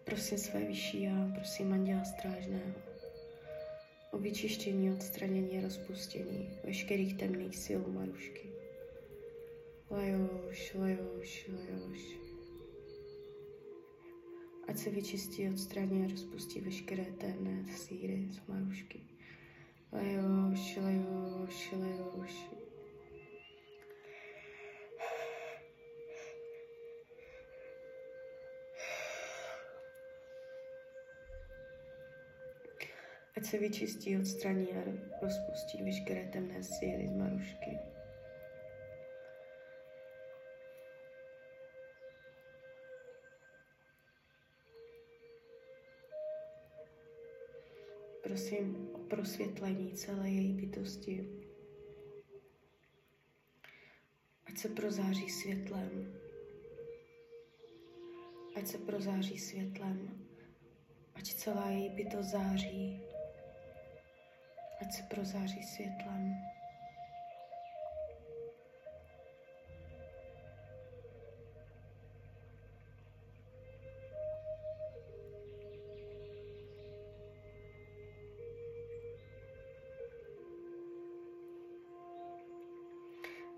Prosím 0.03 0.37
své 0.37 0.59
vyšší 0.59 1.07
a 1.07 1.31
prosím 1.35 1.73
Anděla 1.73 2.03
Strážného 2.03 2.87
o 4.11 4.17
vyčištění, 4.19 4.91
odstranění 4.91 5.57
a 5.57 5.61
rozpustění 5.61 6.49
veškerých 6.63 7.17
temných 7.17 7.57
sil 7.65 7.81
Marušky. 7.87 8.49
Lajoš, 9.91 10.73
lajoš, 10.73 11.49
lajoš. 11.49 12.17
Ať 14.67 14.77
se 14.77 14.89
vyčistí, 14.89 15.49
odstraní 15.49 16.05
a 16.05 16.11
rozpustí 16.11 16.61
veškeré 16.61 17.05
temné 17.05 17.65
síry 17.77 18.27
z 18.31 18.47
Marušky. 18.47 18.99
Lajoš, 19.91 20.77
lajoš, 20.77 21.71
lajoš. 21.71 22.56
Se 33.47 33.57
vyčistí, 33.57 34.17
odstraní 34.17 34.67
a 34.73 34.83
rozpustí 35.21 35.83
veškeré 35.83 36.27
temné 36.27 36.63
síly 36.63 37.07
z 37.07 37.15
Marušky. 37.15 37.79
Prosím 48.23 48.89
o 48.93 48.97
prosvětlení 48.97 49.91
celé 49.93 50.29
její 50.29 50.53
bytosti. 50.53 51.27
Ať 54.45 54.57
se 54.57 54.69
prozáří 54.69 55.29
světlem. 55.29 56.19
Ať 58.55 58.67
se 58.67 58.77
prozáří 58.77 59.39
světlem. 59.39 60.27
Ať 61.15 61.33
celá 61.33 61.69
její 61.69 61.89
bytost 61.89 62.29
září 62.29 63.06
ať 64.81 64.93
se 64.93 65.03
prozáří 65.03 65.63
světlem. 65.63 66.35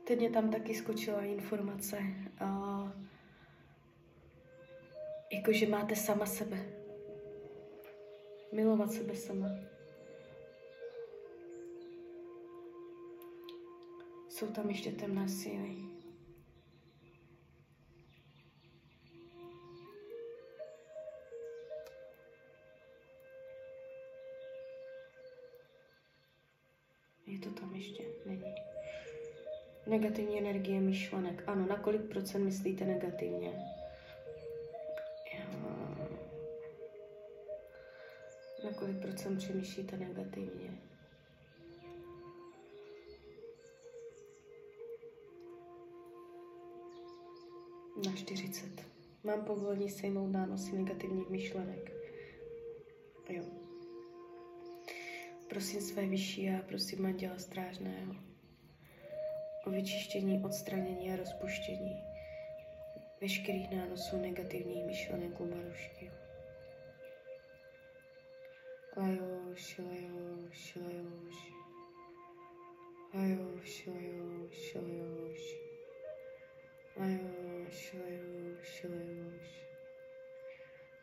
Teď 0.10 0.20
mě 0.20 0.30
tam 0.30 0.52
taky 0.52 0.76
skočila 0.76 1.22
informace, 1.22 1.98
uh, 2.42 2.92
jako 5.34 5.54
že 5.54 5.68
máte 5.68 5.96
sama 5.96 6.26
sebe. 6.26 6.58
Milovat 8.54 8.92
sebe 8.92 9.16
sama. 9.16 9.79
Jsou 14.40 14.48
tam 14.48 14.70
ještě 14.70 14.92
temné 14.92 15.30
síly. 15.30 15.76
Je 27.26 27.40
to 27.40 27.50
tam 27.50 27.76
ještě? 27.76 28.04
Není. 28.26 28.56
Negativní 29.88 30.38
energie 30.40 30.82
myšlenek. 30.82 31.44
Ano, 31.48 31.68
na 31.68 31.78
kolik 31.78 32.02
procent 32.02 32.44
myslíte 32.44 32.86
negativně? 32.86 33.52
Na 38.64 38.74
kolik 38.74 39.02
procent 39.02 39.38
přemýšlíte 39.38 39.98
negativně? 39.98 40.90
Na 48.06 48.16
40. 48.16 48.66
Mám 49.24 49.46
povolení 49.46 49.90
sejmout 49.90 50.28
nánosy 50.28 50.78
negativních 50.78 51.30
myšlenek. 51.30 51.92
Jo. 53.30 53.44
Prosím 55.50 55.82
své 55.82 56.06
vyšší 56.06 56.50
a 56.50 56.62
prosím 56.68 57.06
Anděla 57.06 57.38
Strážného 57.38 58.16
o 59.66 59.70
vyčištění, 59.70 60.44
odstranění 60.46 61.14
a 61.14 61.16
rozpuštění 61.16 62.04
veškerých 63.22 63.72
nánosů 63.72 64.18
negativních 64.18 64.86
myšlenek 64.86 65.40
u 65.40 65.46
Marušky. 65.46 66.12
Lajoš, 68.98 69.78
lajoš, 69.78 70.76
lajoš. 70.76 71.54
Lajoš, 73.14 73.88
lajoš, 73.88 74.76
lajoš. 74.76 75.69
Lajoš, 77.00 77.94
lajoš, 77.94 78.84
lajoš. 78.84 79.52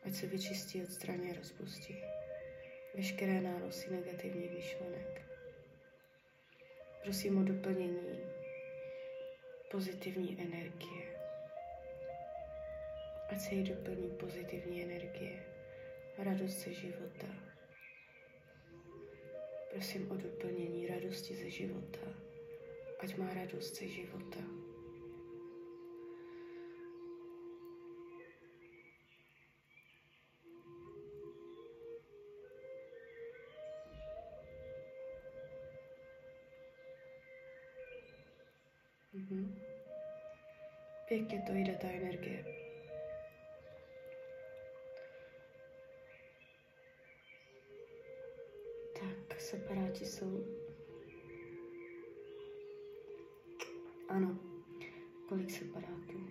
Ať 0.04 0.14
se 0.14 0.26
vyčistí, 0.26 0.82
odstraní 0.82 1.30
a 1.30 1.36
rozpustí 1.36 1.96
veškeré 2.96 3.40
nánosy 3.40 3.90
negativních 3.90 4.50
myšlenek. 4.50 5.22
Prosím 7.02 7.38
o 7.38 7.42
doplnění 7.42 8.20
pozitivní 9.70 10.40
energie. 10.40 11.16
Ať 13.28 13.40
se 13.40 13.54
jí 13.54 13.64
doplní 13.64 14.10
pozitivní 14.10 14.82
energie, 14.82 15.42
radost 16.18 16.64
ze 16.64 16.72
života. 16.72 17.26
Prosím 19.70 20.10
o 20.10 20.14
doplnění 20.16 20.86
radosti 20.86 21.34
ze 21.34 21.50
života. 21.50 22.06
Ať 23.00 23.16
má 23.16 23.34
radost 23.34 23.76
ze 23.76 23.88
života. 23.88 24.55
Pěkně 41.16 41.42
to 41.46 41.52
jde, 41.52 41.78
ta 41.80 41.88
energie. 41.88 42.44
Tak, 49.00 49.40
separáti 49.40 50.04
jsou. 50.04 50.44
Ano. 54.08 54.38
Kolik 55.28 55.50
separátů? 55.50 56.26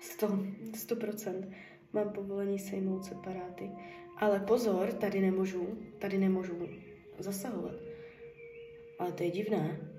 100, 0.00 0.26
100%. 0.26 1.54
Mám 1.92 2.12
povolení 2.12 2.58
sejmout 2.58 3.04
separáty. 3.04 3.70
Ale 4.16 4.40
pozor, 4.40 4.92
tady 4.92 5.20
nemůžu, 5.20 5.78
tady 5.98 6.18
nemůžu 6.18 6.68
zasahovat. 7.18 7.74
Ale 8.98 9.12
to 9.12 9.22
je 9.22 9.30
divné. 9.30 9.90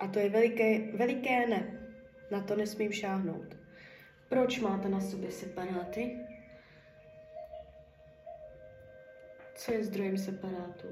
A 0.00 0.08
to 0.08 0.18
je 0.18 0.28
veliké, 0.28 0.92
veliké 0.96 1.46
ne. 1.46 1.77
Na 2.30 2.40
to 2.40 2.56
nesmím 2.56 2.92
šáhnout. 2.92 3.56
Proč 4.28 4.60
máte 4.60 4.88
na 4.88 5.00
sobě 5.00 5.30
separáty? 5.30 6.18
Co 9.54 9.72
je 9.72 9.84
zdrojem 9.84 10.18
separátů? 10.18 10.88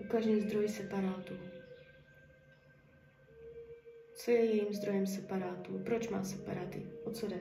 Ukažně 0.00 0.40
zdroj 0.40 0.68
separátů. 0.68 1.34
Co 4.14 4.30
je 4.30 4.44
jejím 4.44 4.74
zdrojem 4.74 5.06
separátů? 5.06 5.78
Proč 5.78 6.08
má 6.08 6.24
separáty? 6.24 6.86
O 7.04 7.10
co 7.10 7.26
jde? 7.26 7.40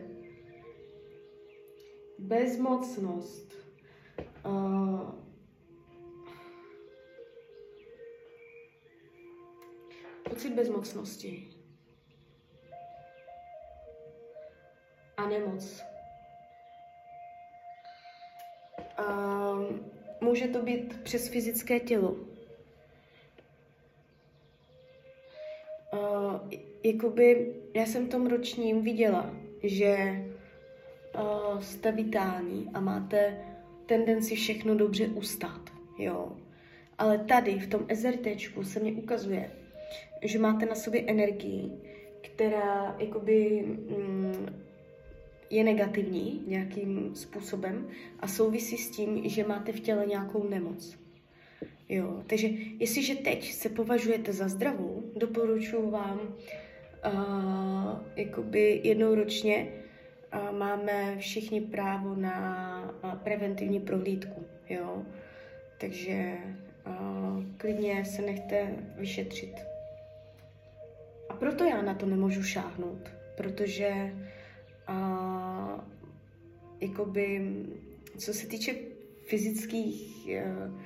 Bezmocnost. 2.19 3.53
Uh, 4.45 5.11
pocit 10.29 10.53
bezmocnosti. 10.53 11.54
A 15.25 15.27
nemoc. 15.27 15.83
Uh, 18.99 19.75
může 20.21 20.47
to 20.47 20.61
být 20.61 21.03
přes 21.03 21.27
fyzické 21.27 21.79
tělo. 21.79 22.11
Uh, 25.93 26.39
jakoby, 26.83 27.53
já 27.73 27.85
jsem 27.85 28.05
v 28.05 28.09
tom 28.09 28.27
ročním 28.27 28.81
viděla, 28.81 29.35
že 29.63 30.25
uh, 31.15 31.59
jste 31.59 31.91
vitální 31.91 32.69
a 32.73 32.79
máte 32.79 33.37
tendenci 33.85 34.35
všechno 34.35 34.75
dobře 34.75 35.07
ustát, 35.07 35.61
jo. 35.97 36.37
Ale 36.97 37.17
tady 37.17 37.59
v 37.59 37.69
tom 37.69 37.87
SRTčku 37.93 38.63
se 38.63 38.79
mě 38.79 38.91
ukazuje, 38.91 39.51
že 40.21 40.39
máte 40.39 40.65
na 40.65 40.75
sobě 40.75 41.03
energii, 41.07 41.71
která 42.21 42.95
jakoby 42.99 43.63
mm, 43.65 44.64
je 45.55 45.63
negativní 45.63 46.43
nějakým 46.47 47.15
způsobem 47.15 47.87
a 48.19 48.27
souvisí 48.27 48.77
s 48.77 48.89
tím, 48.89 49.29
že 49.29 49.47
máte 49.47 49.71
v 49.71 49.79
těle 49.79 50.05
nějakou 50.05 50.49
nemoc. 50.49 50.97
Jo, 51.89 52.23
takže 52.27 52.47
jestliže 52.79 53.15
teď 53.15 53.51
se 53.51 53.69
považujete 53.69 54.33
za 54.33 54.47
zdravou, 54.47 55.03
doporučuji 55.15 55.91
vám 55.91 56.19
uh, 56.19 57.99
jakoby 58.15 58.81
jednou 58.83 59.15
ročně 59.15 59.67
uh, 60.33 60.57
máme 60.57 61.17
všichni 61.17 61.61
právo 61.61 62.15
na 62.15 62.95
uh, 63.03 63.13
preventivní 63.19 63.79
prohlídku, 63.79 64.45
jo. 64.69 65.03
Takže 65.79 66.37
uh, 66.87 67.43
klidně 67.57 68.05
se 68.05 68.21
nechte 68.21 68.73
vyšetřit. 68.97 69.55
A 71.29 71.33
proto 71.33 71.63
já 71.63 71.81
na 71.81 71.93
to 71.93 72.05
nemůžu 72.05 72.43
šáhnout, 72.43 73.09
protože 73.37 74.15
uh, 74.89 75.34
jakoby, 76.85 77.55
co 78.17 78.33
se 78.33 78.47
týče 78.47 78.75
fyzických 79.25 80.27
uh, 80.27 80.79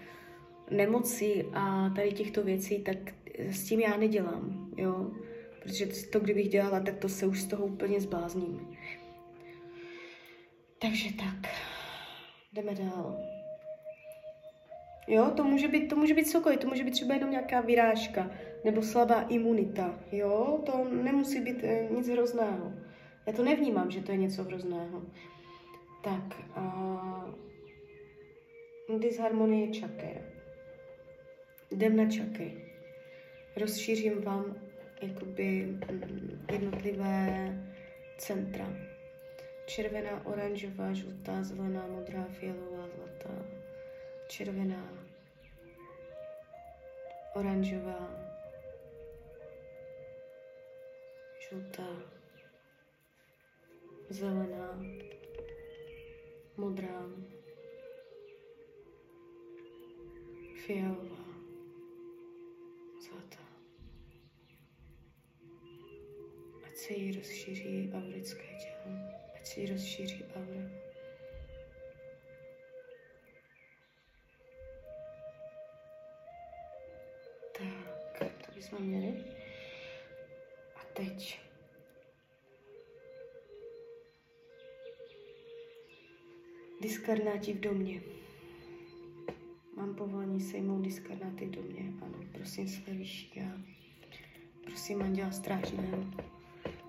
nemocí 0.70 1.44
a 1.54 1.90
tady 1.96 2.12
těchto 2.12 2.44
věcí, 2.44 2.80
tak 2.80 2.98
s 3.40 3.64
tím 3.64 3.80
já 3.80 3.98
nedělám, 3.98 4.70
jo. 4.78 5.12
Protože 5.64 5.86
to, 5.86 6.20
kdybych 6.20 6.50
dělala, 6.50 6.80
tak 6.80 6.98
to 6.98 7.10
se 7.10 7.26
už 7.26 7.42
z 7.42 7.48
toho 7.48 7.66
úplně 7.66 8.02
zblázním. 8.02 8.78
Takže 10.80 11.10
tak, 11.14 11.52
jdeme 12.54 12.76
dál. 12.76 13.18
Jo, 15.08 15.32
to 15.36 15.44
může 15.44 15.68
být, 15.68 15.88
to 15.88 15.96
může 15.96 16.14
být 16.14 16.30
cokoliv, 16.30 16.60
to 16.60 16.68
může 16.68 16.84
být 16.84 16.92
třeba 16.92 17.14
jenom 17.14 17.32
nějaká 17.32 17.62
vyrážka 17.62 18.32
nebo 18.66 18.82
slabá 18.82 19.22
imunita, 19.22 20.00
jo, 20.12 20.60
to 20.66 20.88
nemusí 21.04 21.42
být 21.42 21.64
e, 21.64 21.88
nic 21.92 22.10
hrozného. 22.10 22.74
Já 23.26 23.34
to 23.34 23.44
nevnímám, 23.44 23.92
že 23.92 24.02
to 24.02 24.12
je 24.12 24.18
něco 24.18 24.44
hrozného. 24.44 25.02
Tak, 26.02 26.36
a 26.56 26.64
disharmonie 29.00 29.72
čaker. 29.72 30.22
Jdem 31.72 31.96
na 31.96 32.12
čaky. 32.12 32.66
Rozšířím 33.58 34.22
vám 34.22 34.56
jakoby 35.02 35.66
mm, 35.66 36.46
jednotlivé 36.52 37.56
centra. 38.18 38.74
Červená, 39.66 40.26
oranžová, 40.26 40.94
žlutá, 40.94 41.44
zelená, 41.44 41.88
modrá, 41.88 42.24
fialová, 42.24 42.88
zlatá. 42.96 43.46
Červená, 44.28 44.90
oranžová, 47.36 48.10
žlutá, 51.40 51.88
zelená, 54.10 54.80
modrá, 56.60 57.10
fialová. 60.65 61.19
se 66.89 66.93
jí 66.93 67.12
rozšíří 67.12 67.91
aurické 67.93 68.43
tělo, 68.43 68.95
ať 69.36 69.48
se 69.48 69.60
jí 69.60 69.65
rozšíří 69.67 70.24
aura. 70.36 70.69
Tak, 77.58 78.36
to 78.45 78.52
bychom 78.56 78.82
měli. 78.82 79.29
Diskarnáti 87.10 87.54
v 87.54 87.60
domě. 87.60 88.02
Mám 89.78 89.95
povolení 89.95 90.41
sejmout 90.41 90.82
diskarnáty 90.82 91.45
v 91.45 91.52
domě. 91.52 91.93
Ano, 92.02 92.19
prosím 92.32 92.67
své 92.67 92.93
vyšší 92.93 93.32
já. 93.36 93.58
Prosím 94.63 95.02
anděla 95.02 95.32
strážného 95.32 96.06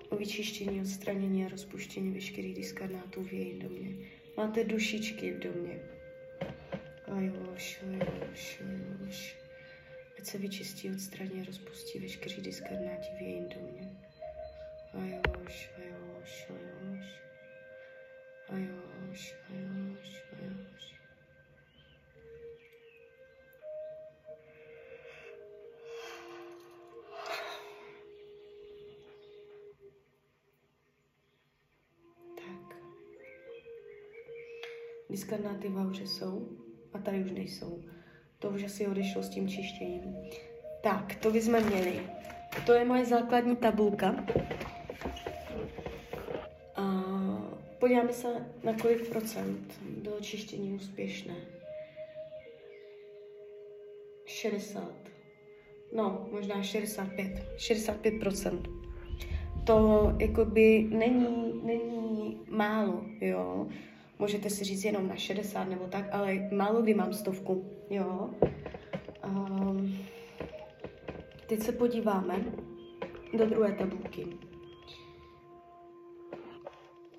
o 0.08 0.16
vyčištění, 0.16 0.80
odstranění 0.80 1.46
a 1.46 1.48
rozpuštění 1.48 2.12
veškerých 2.12 2.54
diskarnátů 2.54 3.24
v 3.24 3.32
jejím 3.32 3.58
domě. 3.58 3.96
Máte 4.36 4.64
dušičky 4.64 5.32
v 5.32 5.38
domě. 5.38 5.80
Ajoš, 7.06 7.82
ajoš, 7.82 8.62
ajoš. 8.68 9.36
Ať 10.18 10.26
se 10.26 10.38
vyčistí, 10.38 10.90
odstraní 10.90 11.40
a 11.40 11.44
rozpustí 11.44 11.98
veškerý 11.98 12.42
diskarnáti 12.42 13.08
v 13.18 13.20
jejím 13.20 13.48
domě. 13.48 13.96
Ajoš, 14.92 15.70
ajoš, 15.76 16.46
ajoš. 16.50 16.59
Diskarnáty 35.10 35.68
v 35.68 35.78
auře 35.78 36.06
jsou 36.06 36.48
a 36.92 36.98
tady 36.98 37.24
už 37.24 37.30
nejsou. 37.30 37.82
To 38.38 38.48
už 38.48 38.64
asi 38.64 38.86
odešlo 38.86 39.22
s 39.22 39.28
tím 39.28 39.48
čištěním. 39.48 40.16
Tak, 40.82 41.14
to 41.14 41.30
bychom 41.30 41.64
měli. 41.64 42.00
To 42.66 42.72
je 42.72 42.84
moje 42.84 43.04
základní 43.04 43.56
tabulka. 43.56 44.24
A 46.76 47.04
podíváme 47.78 48.12
se, 48.12 48.28
na 48.64 48.72
kolik 48.74 49.08
procent 49.08 49.80
bylo 50.02 50.20
čištění 50.20 50.72
úspěšné. 50.72 51.34
60. 54.26 54.94
No, 55.92 56.28
možná 56.32 56.62
65. 56.62 57.42
65 57.56 58.20
procent. 58.20 58.68
To 59.64 60.12
jakoby 60.18 60.86
není, 60.90 61.60
není 61.64 62.40
málo, 62.48 63.04
jo. 63.20 63.68
Můžete 64.20 64.50
si 64.50 64.64
říct 64.64 64.84
jenom 64.84 65.08
na 65.08 65.16
60 65.16 65.64
nebo 65.64 65.86
tak, 65.86 66.04
ale 66.12 66.48
málo 66.52 66.82
kdy 66.82 66.94
mám 66.94 67.12
stovku, 67.12 67.70
jo. 67.90 68.30
Um, 69.26 69.98
teď 71.46 71.62
se 71.62 71.72
podíváme, 71.72 72.44
do 73.38 73.46
druhé 73.46 73.72
tabulky. 73.72 74.26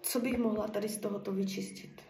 Co 0.02 0.20
bych 0.20 0.38
mohla 0.38 0.68
tady 0.68 0.90
z 0.90 0.98
tohoto 0.98 1.32
vyčistit? 1.32 2.02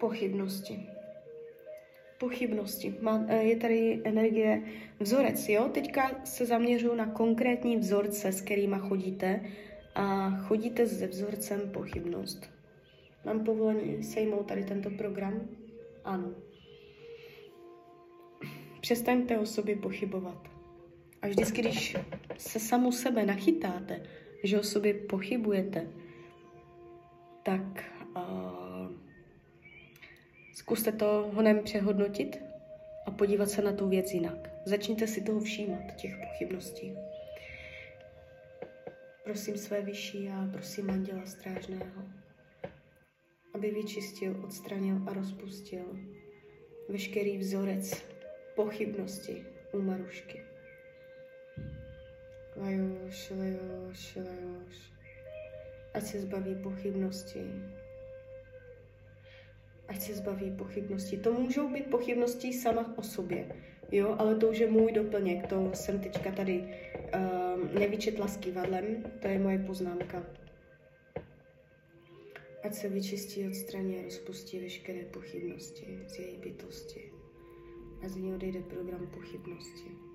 Pochybnosti. 0.00 1.01
Pochybnosti. 2.22 2.94
Má, 3.00 3.24
eh, 3.28 3.42
je 3.42 3.56
tady 3.56 4.00
energie 4.04 4.62
vzorec, 5.00 5.48
jo? 5.48 5.68
Teďka 5.68 6.20
se 6.24 6.46
zaměřuju 6.46 6.94
na 6.94 7.06
konkrétní 7.06 7.76
vzorce, 7.76 8.32
s 8.32 8.40
kterými 8.40 8.76
chodíte 8.78 9.40
a 9.94 10.30
chodíte 10.30 10.86
se 10.86 11.06
vzorcem 11.06 11.70
pochybnost. 11.70 12.50
Mám 13.24 13.44
povolení 13.44 14.04
sejmout 14.04 14.46
tady 14.46 14.64
tento 14.64 14.90
program? 14.90 15.40
Ano. 16.04 16.30
Přestaňte 18.80 19.38
o 19.38 19.46
sobě 19.46 19.76
pochybovat. 19.76 20.48
A 21.22 21.28
vždycky, 21.28 21.62
když 21.62 21.96
se 22.38 22.60
samu 22.60 22.92
sebe 22.92 23.26
nachytáte, 23.26 24.02
že 24.44 24.60
o 24.60 24.62
sobě 24.62 24.94
pochybujete, 24.94 25.86
tak 27.42 27.84
uh, 28.16 28.22
zkuste 30.62 30.92
to 30.92 31.30
honem 31.34 31.62
přehodnotit 31.62 32.42
a 33.06 33.10
podívat 33.10 33.50
se 33.50 33.62
na 33.62 33.72
tu 33.72 33.88
věc 33.88 34.12
jinak. 34.12 34.50
Začněte 34.64 35.06
si 35.06 35.20
toho 35.20 35.40
všímat, 35.40 35.96
těch 35.96 36.16
pochybností. 36.16 36.94
Prosím 39.24 39.56
své 39.56 39.82
vyšší 39.82 40.28
a 40.28 40.48
prosím 40.52 40.90
anděla 40.90 41.26
strážného, 41.26 42.02
aby 43.54 43.70
vyčistil, 43.70 44.44
odstranil 44.44 44.96
a 45.06 45.12
rozpustil 45.12 45.98
veškerý 46.88 47.38
vzorec 47.38 48.04
pochybnosti 48.56 49.46
u 49.72 49.82
Marušky. 49.82 50.42
Lajoš, 52.56 53.30
lajoš, 53.30 54.16
lajoš. 54.16 54.92
Ať 55.94 56.02
se 56.02 56.20
zbaví 56.20 56.54
pochybnosti. 56.62 57.40
Ať 59.88 60.00
se 60.00 60.14
zbaví 60.14 60.50
pochybnosti. 60.50 61.16
To 61.16 61.32
můžou 61.32 61.68
být 61.68 61.90
pochybnosti 61.90 62.52
sama 62.52 62.98
o 62.98 63.02
sobě, 63.02 63.56
jo, 63.92 64.16
ale 64.18 64.36
to 64.36 64.48
už 64.48 64.58
je 64.58 64.70
můj 64.70 64.92
doplněk. 64.92 65.46
To 65.46 65.70
jsem 65.74 66.00
teďka 66.00 66.30
tady 66.32 66.60
uh, 66.60 67.78
nevyčetla 67.78 68.28
s 68.28 68.36
kývadlem, 68.36 69.04
to 69.20 69.28
je 69.28 69.38
moje 69.38 69.58
poznámka. 69.58 70.22
Ať 72.62 72.74
se 72.74 72.88
vyčistí, 72.88 73.48
odstraní 73.48 73.98
a 73.98 74.02
rozpustí 74.02 74.58
veškeré 74.58 75.04
pochybnosti 75.04 76.00
z 76.06 76.18
její 76.18 76.36
bytosti 76.36 77.12
a 78.04 78.08
z 78.08 78.16
ní 78.16 78.34
odejde 78.34 78.60
program 78.60 79.06
pochybnosti. 79.06 80.11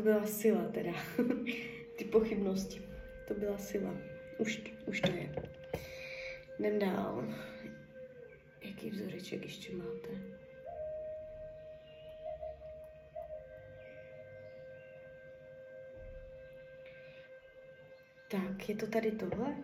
To 0.00 0.04
byla 0.04 0.26
sila 0.26 0.64
teda. 0.64 0.92
Ty 1.96 2.04
pochybnosti. 2.04 2.82
To 3.28 3.34
byla 3.34 3.58
sila. 3.58 3.94
Už, 4.38 4.62
už 4.86 5.00
to 5.00 5.10
je. 5.12 5.34
Jdem 6.58 6.78
dál. 6.78 7.24
Jaký 8.62 8.90
vzoreček 8.90 9.42
ještě 9.42 9.72
máte? 9.72 10.08
Tak, 18.30 18.68
je 18.68 18.76
to 18.76 18.86
tady 18.86 19.10
tohle? 19.12 19.56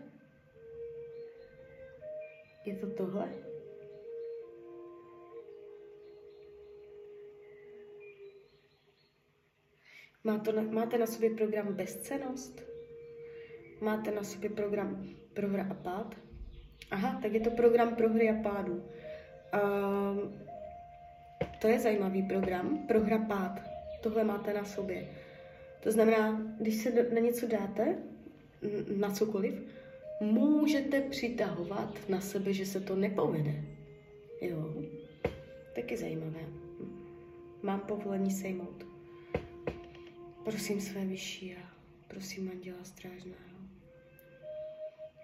Je 2.65 2.77
to 2.77 2.91
tohle? 2.91 3.56
Máte 10.27 10.53
na, 10.53 10.63
máte 10.63 10.99
na 10.99 11.07
sobě 11.07 11.31
program 11.31 11.75
bezcenost? 11.75 12.63
Máte 13.81 14.11
na 14.11 14.23
sobě 14.23 14.51
program 14.51 15.07
prohra 15.35 15.67
a 15.71 15.75
pád? 15.75 16.15
Aha, 16.91 17.19
tak 17.23 17.33
je 17.33 17.41
to 17.41 17.51
program 17.51 17.95
prohry 17.95 18.31
a 18.31 18.43
pádu. 18.43 18.73
Uh, 18.75 20.33
to 21.61 21.69
je 21.69 21.79
zajímavý 21.79 22.23
program, 22.23 22.79
prohra 22.89 23.19
pád. 23.19 23.61
Tohle 24.01 24.25
máte 24.25 24.55
na 24.55 24.65
sobě. 24.65 25.09
To 25.83 25.93
znamená, 25.93 26.43
když 26.61 26.75
se 26.77 27.09
na 27.15 27.21
něco 27.21 27.47
dáte, 27.47 27.99
na 28.97 29.11
cokoliv, 29.11 29.63
můžete 30.21 31.01
přitahovat 31.01 32.09
na 32.09 32.21
sebe, 32.21 32.53
že 32.53 32.67
se 32.67 32.81
to 32.81 32.97
nepovede. 32.97 33.55
Jo, 34.41 34.75
taky 35.75 35.97
zajímavé. 35.97 36.41
Mám 37.63 37.81
povolení 37.81 38.31
sejmout. 38.31 38.96
Prosím 40.47 40.81
své 40.81 41.05
vyšší 41.05 41.57
a 41.57 41.71
prosím 42.09 42.51
anděla 42.51 42.85
strážného, 42.85 43.59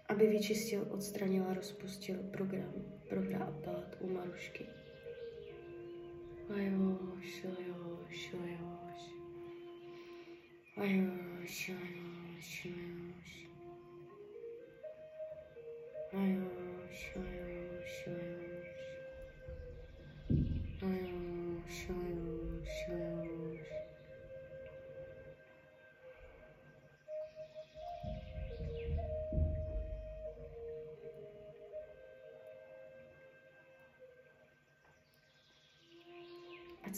aby 0.08 0.26
vyčistil, 0.26 0.86
odstranil 0.90 1.44
a 1.50 1.54
rozpustil 1.54 2.16
program, 2.16 2.72
program 3.08 3.42
a 3.42 3.64
palát 3.64 3.96
u 4.00 4.08
Marušky. 4.08 4.66
Lajoš, 6.48 7.44
lajoš, 7.44 8.32
lajoš. 8.32 9.02
Lajoš, 10.76 11.68
lajoš, 11.68 12.64
lajoš. 12.64 13.48
Lajoš, 16.12 17.16
lajoš, 17.16 17.41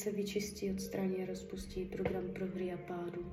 se 0.04 0.12
vyčistí, 0.12 0.70
odstraní 0.70 1.22
a 1.22 1.26
rozpustí 1.26 1.84
program 1.84 2.28
prohry 2.32 2.72
a 2.72 2.76
pádu. 2.76 3.26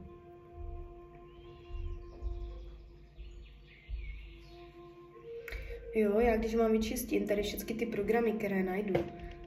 Jo, 5.96 6.20
já 6.20 6.38
když 6.38 6.56
mám 6.56 6.72
vyčistit 6.72 7.28
tady 7.28 7.44
všechny 7.44 7.76
ty 7.76 7.86
programy, 7.86 8.32
které 8.32 8.64
najdu, 8.64 8.94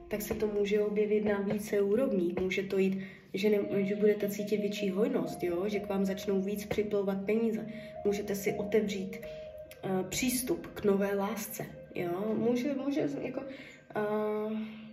tak 0.07 0.21
se 0.21 0.33
to 0.35 0.47
může 0.47 0.81
objevit 0.81 1.25
na 1.25 1.41
více 1.41 1.81
úrovních. 1.81 2.39
Může 2.39 2.63
to 2.63 2.77
jít, 2.77 3.01
že, 3.33 3.49
ne, 3.49 3.83
že 3.83 3.95
budete 3.95 4.29
cítit 4.29 4.57
větší 4.57 4.89
hojnost, 4.89 5.43
jo? 5.43 5.69
že 5.69 5.79
k 5.79 5.89
vám 5.89 6.05
začnou 6.05 6.41
víc 6.41 6.65
připlouvat 6.65 7.25
peníze. 7.25 7.67
Můžete 8.05 8.35
si 8.35 8.53
otevřít 8.53 9.17
uh, 9.19 10.09
přístup 10.09 10.67
k 10.67 10.83
nové 10.83 11.15
lásce. 11.15 11.65
Jo? 11.95 12.35
Může, 12.37 12.73
může 12.73 13.09
jako... 13.21 13.41
Uh, 13.95 14.84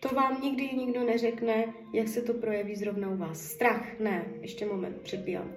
to 0.00 0.08
vám 0.08 0.42
nikdy 0.42 0.68
nikdo 0.68 1.04
neřekne, 1.04 1.74
jak 1.92 2.08
se 2.08 2.22
to 2.22 2.34
projeví 2.34 2.76
zrovna 2.76 3.08
u 3.08 3.16
vás. 3.16 3.42
Strach, 3.42 3.98
ne, 3.98 4.24
ještě 4.40 4.66
moment, 4.66 5.00
předbíjám. 5.00 5.54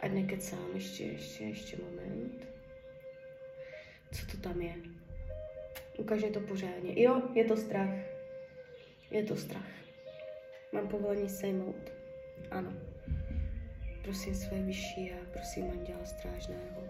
Ať 0.00 0.12
nekecám, 0.12 0.68
ještě, 0.74 1.04
ještě, 1.04 1.44
ještě 1.44 1.76
moment. 1.76 2.48
Co 4.12 4.26
to 4.26 4.36
tam 4.36 4.60
je? 4.60 4.74
Ukažně 5.98 6.30
to 6.30 6.40
pořádně. 6.40 7.02
Jo, 7.02 7.22
je 7.34 7.44
to 7.44 7.56
strach. 7.56 7.94
Je 9.10 9.22
to 9.22 9.36
strach. 9.36 9.68
Mám 10.72 10.88
povolení 10.88 11.28
sejmout. 11.28 11.92
Ano. 12.50 12.72
Prosím 14.02 14.34
své 14.34 14.58
vyšší 14.58 15.12
a 15.12 15.32
prosím 15.32 15.70
anděla 15.70 16.04
strážného 16.04 16.82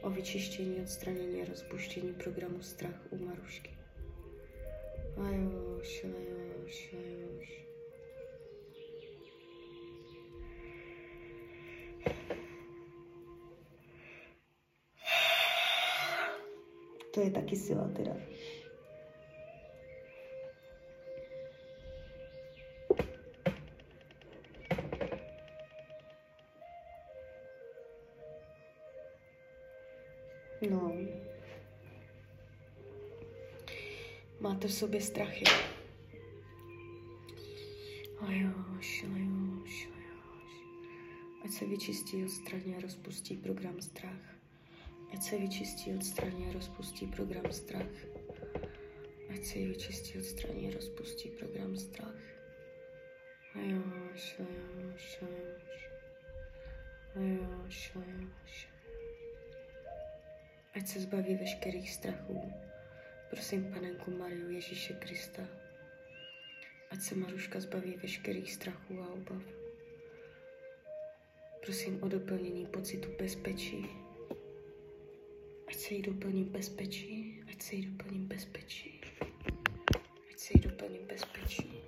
o 0.00 0.10
vyčištění, 0.10 0.80
odstranění 0.80 1.42
a 1.42 1.48
rozpuštění 1.48 2.12
programu 2.12 2.62
strach 2.62 3.00
u 3.10 3.24
Marušky. 3.24 3.75
Vai 5.16 5.34
yavaşça, 5.34 6.06
ai, 6.06 6.26
yavaşça. 6.30 6.96
Então 17.08 17.30
tá 17.32 17.40
aqui 17.40 17.56
seu 17.56 17.78
lateral. 17.78 18.16
Não. 30.60 31.05
Máte 34.56 34.68
v 34.68 34.72
sobě 34.72 35.00
strachy. 35.00 35.44
Ajoš, 38.20 39.04
ajoš, 39.04 39.88
ajoš. 39.96 40.52
Ať 41.44 41.50
se 41.50 41.66
vyčistí, 41.66 42.24
odstraní 42.24 42.76
a 42.76 42.80
rozpustí 42.80 43.36
program 43.36 43.80
strach. 43.80 44.36
Ať 45.12 45.22
se 45.22 45.38
vyčistí, 45.38 45.92
odstraní 45.92 46.46
a 46.48 46.52
rozpustí 46.52 47.06
program 47.06 47.52
strach. 47.52 47.96
Ať 49.34 49.44
se 49.44 49.58
vyčistí, 49.58 50.18
odstraní 50.18 50.68
a 50.68 50.74
rozpustí 50.74 51.28
program 51.28 51.76
strach. 51.76 52.22
Ajoš, 53.54 54.36
ajoš. 54.38 55.20
Ajoš, 57.14 57.92
ajoš. 57.96 58.68
Ať 60.74 60.86
se 60.86 61.00
zbaví 61.00 61.34
veškerých 61.34 61.90
strachů. 61.90 62.52
Prosím, 63.30 63.72
panenku 63.72 64.10
Mariu 64.10 64.50
Ježíše 64.50 64.94
Krista, 64.94 65.42
ať 66.90 67.00
se 67.00 67.14
Maruška 67.14 67.60
zbaví 67.60 67.96
veškerých 68.02 68.52
strachů 68.52 69.00
a 69.00 69.12
obav. 69.12 69.42
Prosím 71.64 72.02
o 72.02 72.08
doplnění 72.08 72.66
pocitu 72.66 73.08
bezpečí. 73.18 73.86
Ať 75.68 75.74
se 75.74 75.94
jí 75.94 76.02
doplní 76.02 76.44
bezpečí, 76.44 77.42
ať 77.52 77.62
se 77.62 77.74
jí 77.74 77.86
doplní 77.86 78.18
bezpečí. 78.18 79.00
Ať 80.30 80.38
se 80.38 80.52
jí 80.54 80.60
doplní 80.60 80.98
bezpečí. 80.98 81.82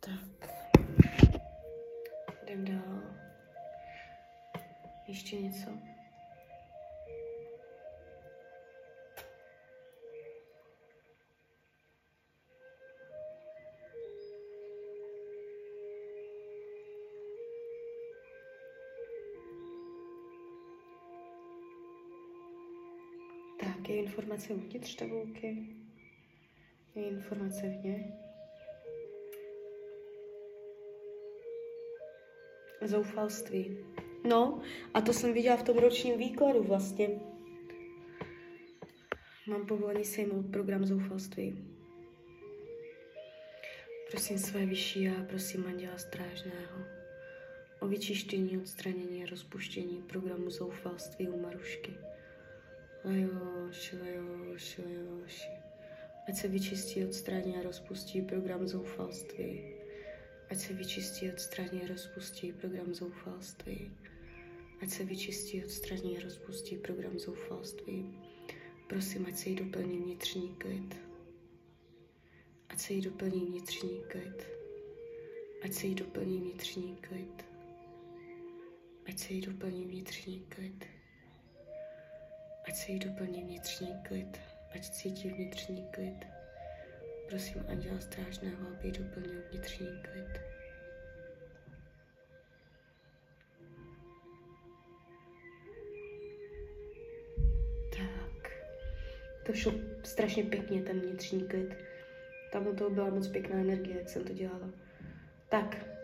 Tak. 0.00 0.50
Jdem 2.42 2.64
dál. 2.64 3.02
Ještě 5.06 5.36
něco? 5.36 5.99
Informace 24.20 24.54
uvnitř 24.54 24.94
tabulky? 24.94 25.66
Je 26.94 27.08
informace 27.08 27.68
vně? 27.68 28.12
Zoufalství. 32.84 33.78
No, 34.28 34.60
a 34.94 35.00
to 35.00 35.12
jsem 35.12 35.32
viděla 35.32 35.56
v 35.56 35.62
tom 35.62 35.78
ročním 35.78 36.18
výkladu 36.18 36.62
vlastně. 36.62 37.08
Mám 39.48 39.66
povolení 39.66 40.04
sejmout 40.04 40.50
program 40.52 40.84
zoufalství. 40.84 41.64
Prosím 44.10 44.38
své 44.38 44.66
vyšší 44.66 45.08
a 45.08 45.24
prosím 45.28 45.66
Anděla 45.66 45.98
Strážného 45.98 46.84
o 47.80 47.88
vyčištění, 47.88 48.58
odstranění 48.58 49.24
a 49.24 49.30
rozpuštění 49.30 50.02
programu 50.02 50.50
zoufalství 50.50 51.28
u 51.28 51.42
Marušky. 51.42 52.10
Ať 56.28 56.36
se 56.36 56.48
vyčistí, 56.48 57.04
odstraní 57.04 57.56
a 57.56 57.62
rozpustí 57.62 58.22
program 58.22 58.68
zoufalství. 58.68 59.74
Ať 60.50 60.58
se 60.58 60.72
vyčistí, 60.74 61.32
odstraní 61.32 61.82
a 61.82 61.88
rozpustí 61.88 62.52
program 62.52 62.94
zoufalství. 62.94 63.90
Ať 64.82 64.88
se 64.88 65.04
vyčistí, 65.04 65.64
odstraní 65.64 66.18
a 66.18 66.22
rozpustí 66.22 66.76
program 66.76 67.18
zoufalství. 67.18 68.18
Prosím, 68.88 69.26
ať 69.26 69.36
se 69.36 69.48
jí 69.48 69.56
doplní 69.56 69.98
vnitřní 69.98 70.54
klid. 70.54 70.96
Ať 72.68 72.78
se 72.78 72.92
jí 72.92 73.00
doplní 73.00 73.46
vnitřní 73.46 74.04
klid. 74.08 74.46
Ať 75.62 75.72
se 75.72 75.86
jí 75.86 75.94
doplní 75.94 76.38
vnitřní 76.38 76.96
klid. 76.96 77.44
Ať 79.06 79.18
se 79.18 79.32
jí 79.32 79.40
doplní 79.40 79.84
vnitřní 79.84 80.40
klid. 80.48 80.99
Ať 82.70 82.76
se 82.76 82.92
jí 82.92 82.98
doplní 82.98 83.42
vnitřní 83.42 83.94
klid. 84.08 84.40
Ať 84.74 84.90
cítí 84.90 85.28
vnitřní 85.28 85.88
klid. 85.90 86.26
Prosím 87.28 87.64
Anděla 87.68 88.00
Strážného, 88.00 88.68
aby 88.68 88.88
jí 88.88 88.92
doplnil 88.92 89.42
vnitřní 89.50 89.86
klid. 89.86 90.40
Tak. 97.90 98.52
To 99.46 99.52
šlo 99.52 99.72
strašně 100.04 100.44
pěkně, 100.44 100.82
ten 100.82 101.00
vnitřní 101.00 101.48
klid. 101.48 101.74
Tam 102.52 102.76
toho 102.76 102.90
byla 102.90 103.10
moc 103.10 103.28
pěkná 103.28 103.56
energie, 103.56 103.98
jak 103.98 104.08
jsem 104.08 104.24
to 104.24 104.32
dělala. 104.32 104.70
Tak. 105.48 105.99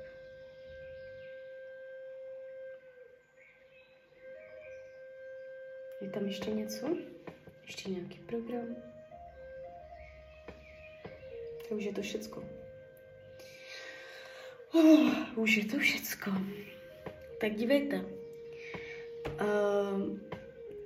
Je 6.01 6.11
tam 6.11 6.27
ještě 6.27 6.51
něco? 6.51 6.97
Ještě 7.67 7.91
nějaký 7.91 8.19
program? 8.19 8.77
Už 11.71 11.85
je 11.85 11.93
to 11.93 12.03
všecko. 12.03 12.45
Uh, 14.75 15.15
už 15.37 15.57
je 15.57 15.65
to 15.65 15.79
všecko. 15.79 16.31
Tak 17.41 17.55
dívejte. 17.55 17.97
Uh, 19.41 20.19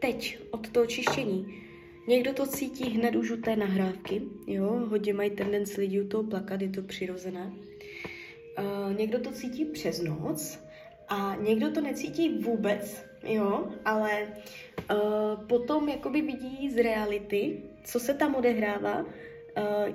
teď 0.01 0.38
od 0.51 0.68
toho 0.68 0.87
čištění. 0.87 1.64
Někdo 2.09 2.33
to 2.33 2.46
cítí 2.46 2.90
hned 2.90 3.16
už 3.16 3.31
u 3.31 3.37
té 3.37 3.57
nahrávky, 3.57 4.23
jo, 4.46 4.66
hodně 4.66 5.14
mají 5.14 5.31
tendenci 5.31 5.81
lidi 5.81 6.01
u 6.01 6.09
toho 6.09 6.25
plakat, 6.25 6.61
je 6.61 6.68
to 6.68 6.83
přirozené. 6.83 7.53
Uh, 8.59 8.96
někdo 8.96 9.18
to 9.18 9.33
cítí 9.33 9.64
přes 9.64 10.03
noc 10.03 10.59
a 11.11 11.37
někdo 11.40 11.70
to 11.70 11.81
necítí 11.81 12.29
vůbec, 12.29 13.05
jo, 13.23 13.68
ale 13.85 14.29
uh, 14.90 15.46
potom 15.46 15.88
jakoby 15.88 16.23
vidí 16.23 16.70
z 16.70 16.83
reality, 16.83 17.62
co 17.85 18.01
se 18.01 18.14
tam 18.14 18.35
odehrává, 18.35 19.01
uh, 19.01 19.07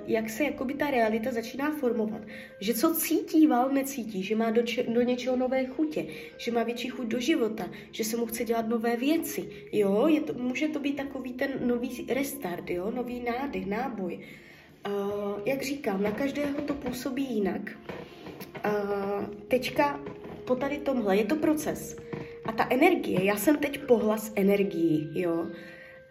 jak 0.06 0.30
se 0.30 0.44
jakoby 0.44 0.74
ta 0.74 0.90
realita 0.90 1.32
začíná 1.32 1.70
formovat. 1.70 2.22
Že 2.60 2.74
co 2.74 2.94
cítí, 2.94 3.46
Val 3.46 3.70
necítí, 3.70 4.22
že 4.22 4.36
má 4.36 4.50
do, 4.50 4.62
če- 4.62 4.82
do 4.82 5.02
něčeho 5.02 5.36
nové 5.36 5.66
chutě, 5.66 6.06
že 6.36 6.52
má 6.52 6.62
větší 6.62 6.88
chuť 6.88 7.06
do 7.06 7.20
života, 7.20 7.70
že 7.92 8.04
se 8.04 8.16
mu 8.16 8.26
chce 8.26 8.44
dělat 8.44 8.68
nové 8.68 8.96
věci. 8.96 9.48
Jo, 9.72 10.06
je 10.08 10.20
to, 10.20 10.34
může 10.34 10.68
to 10.68 10.80
být 10.80 10.96
takový 10.96 11.32
ten 11.32 11.50
nový 11.60 12.06
restart, 12.08 12.70
jo, 12.70 12.90
nový 12.90 13.20
nádech, 13.20 13.66
náboj. 13.66 14.20
Uh, 14.86 14.92
jak 15.44 15.62
říkám, 15.62 16.02
na 16.02 16.10
každého 16.10 16.62
to 16.62 16.74
působí 16.74 17.34
jinak. 17.34 17.78
Uh, 18.66 19.24
teďka 19.48 20.00
po 20.46 20.56
tady 20.56 20.78
tomhle 20.78 21.16
je 21.16 21.24
to 21.24 21.36
proces. 21.36 21.96
A 22.44 22.52
ta 22.52 22.66
energie, 22.70 23.24
já 23.24 23.36
jsem 23.36 23.56
teď 23.56 23.86
pohlas 23.86 24.32
energií, 24.36 25.10
jo. 25.14 25.46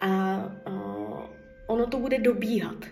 A 0.01 0.37
uh, 0.67 1.19
ono 1.67 1.87
to 1.87 1.99
bude 1.99 2.19
dobíhat. 2.19 2.85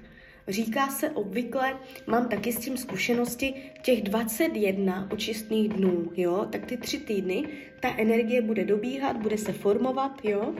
Říká 0.47 0.87
se 0.87 1.09
obvykle, 1.09 1.77
mám 2.07 2.29
taky 2.29 2.51
s 2.51 2.59
tím 2.59 2.77
zkušenosti, 2.77 3.53
těch 3.81 4.01
21 4.01 5.07
očistných 5.11 5.69
dnů, 5.69 6.11
jo, 6.15 6.47
tak 6.51 6.65
ty 6.65 6.77
tři 6.77 6.99
týdny, 6.99 7.43
ta 7.79 7.95
energie 7.97 8.41
bude 8.41 8.65
dobíhat, 8.65 9.17
bude 9.17 9.37
se 9.37 9.53
formovat, 9.53 10.25
jo, 10.25 10.53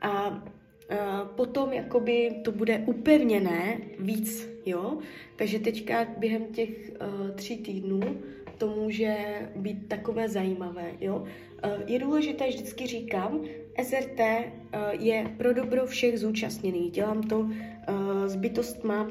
a, 0.00 0.10
a 0.10 0.42
potom 1.36 1.72
jakoby 1.72 2.30
to 2.44 2.52
bude 2.52 2.78
upevněné 2.86 3.78
víc, 3.98 4.48
jo, 4.66 4.98
takže 5.36 5.58
teďka 5.58 6.06
během 6.18 6.46
těch 6.46 6.68
uh, 6.68 7.30
tří 7.30 7.56
týdnů 7.56 8.00
to 8.58 8.66
může 8.66 9.16
být 9.56 9.88
takové 9.88 10.28
zajímavé, 10.28 10.92
jo. 11.00 11.16
Uh, 11.16 11.70
je 11.86 11.98
důležité, 11.98 12.48
vždycky 12.48 12.86
říkám, 12.86 13.40
SRT 13.82 14.20
uh, 14.20 15.04
je 15.04 15.34
pro 15.38 15.54
dobro 15.54 15.86
všech 15.86 16.18
zúčastněných. 16.18 16.92
Dělám 16.92 17.22
to 17.22 17.38
uh, 17.38 17.50
s 18.26 18.36
bytostma, 18.36 19.10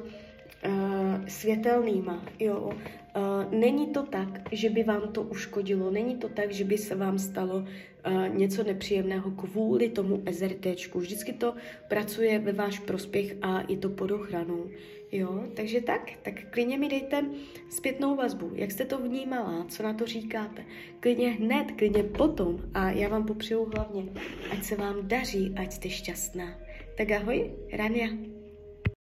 světelnýma, 1.28 2.24
jo. 2.40 2.72
Uh, 3.18 3.60
není 3.60 3.88
to 3.88 4.04
tak, 4.04 4.42
že 4.52 4.70
by 4.70 4.84
vám 4.84 5.02
to 5.12 5.22
uškodilo, 5.22 5.92
není 5.92 6.16
to 6.16 6.30
tak, 6.30 6.52
že 6.52 6.64
by 6.64 6.78
se 6.78 6.96
vám 6.96 7.20
stalo 7.20 7.56
uh, 7.56 8.36
něco 8.36 8.64
nepříjemného 8.64 9.32
kvůli 9.32 9.90
tomu 9.90 10.24
SRTčku. 10.32 11.00
Vždycky 11.00 11.34
to 11.34 11.54
pracuje 11.88 12.40
ve 12.40 12.52
váš 12.52 12.80
prospěch 12.80 13.36
a 13.42 13.64
je 13.68 13.78
to 13.78 13.90
pod 13.90 14.12
ochranou. 14.12 14.70
Jo, 15.12 15.44
takže 15.56 15.82
tak, 15.82 16.12
tak 16.22 16.34
klidně 16.50 16.78
mi 16.78 16.90
dejte 16.90 17.26
zpětnou 17.70 18.16
vazbu, 18.16 18.52
jak 18.56 18.72
jste 18.72 18.86
to 18.86 18.98
vnímala, 18.98 19.66
co 19.70 19.84
na 19.84 19.94
to 19.94 20.06
říkáte. 20.06 20.66
Klidně 21.00 21.30
hned, 21.30 21.72
klidně 21.72 22.04
potom 22.04 22.60
a 22.74 22.90
já 22.90 23.10
vám 23.10 23.26
popřeju 23.26 23.72
hlavně, 23.76 24.06
ať 24.52 24.64
se 24.64 24.76
vám 24.76 25.08
daří, 25.08 25.54
ať 25.56 25.72
jste 25.72 25.90
šťastná. 25.90 26.60
Tak 26.98 27.12
ahoj, 27.12 27.52
Rania. 27.74 28.37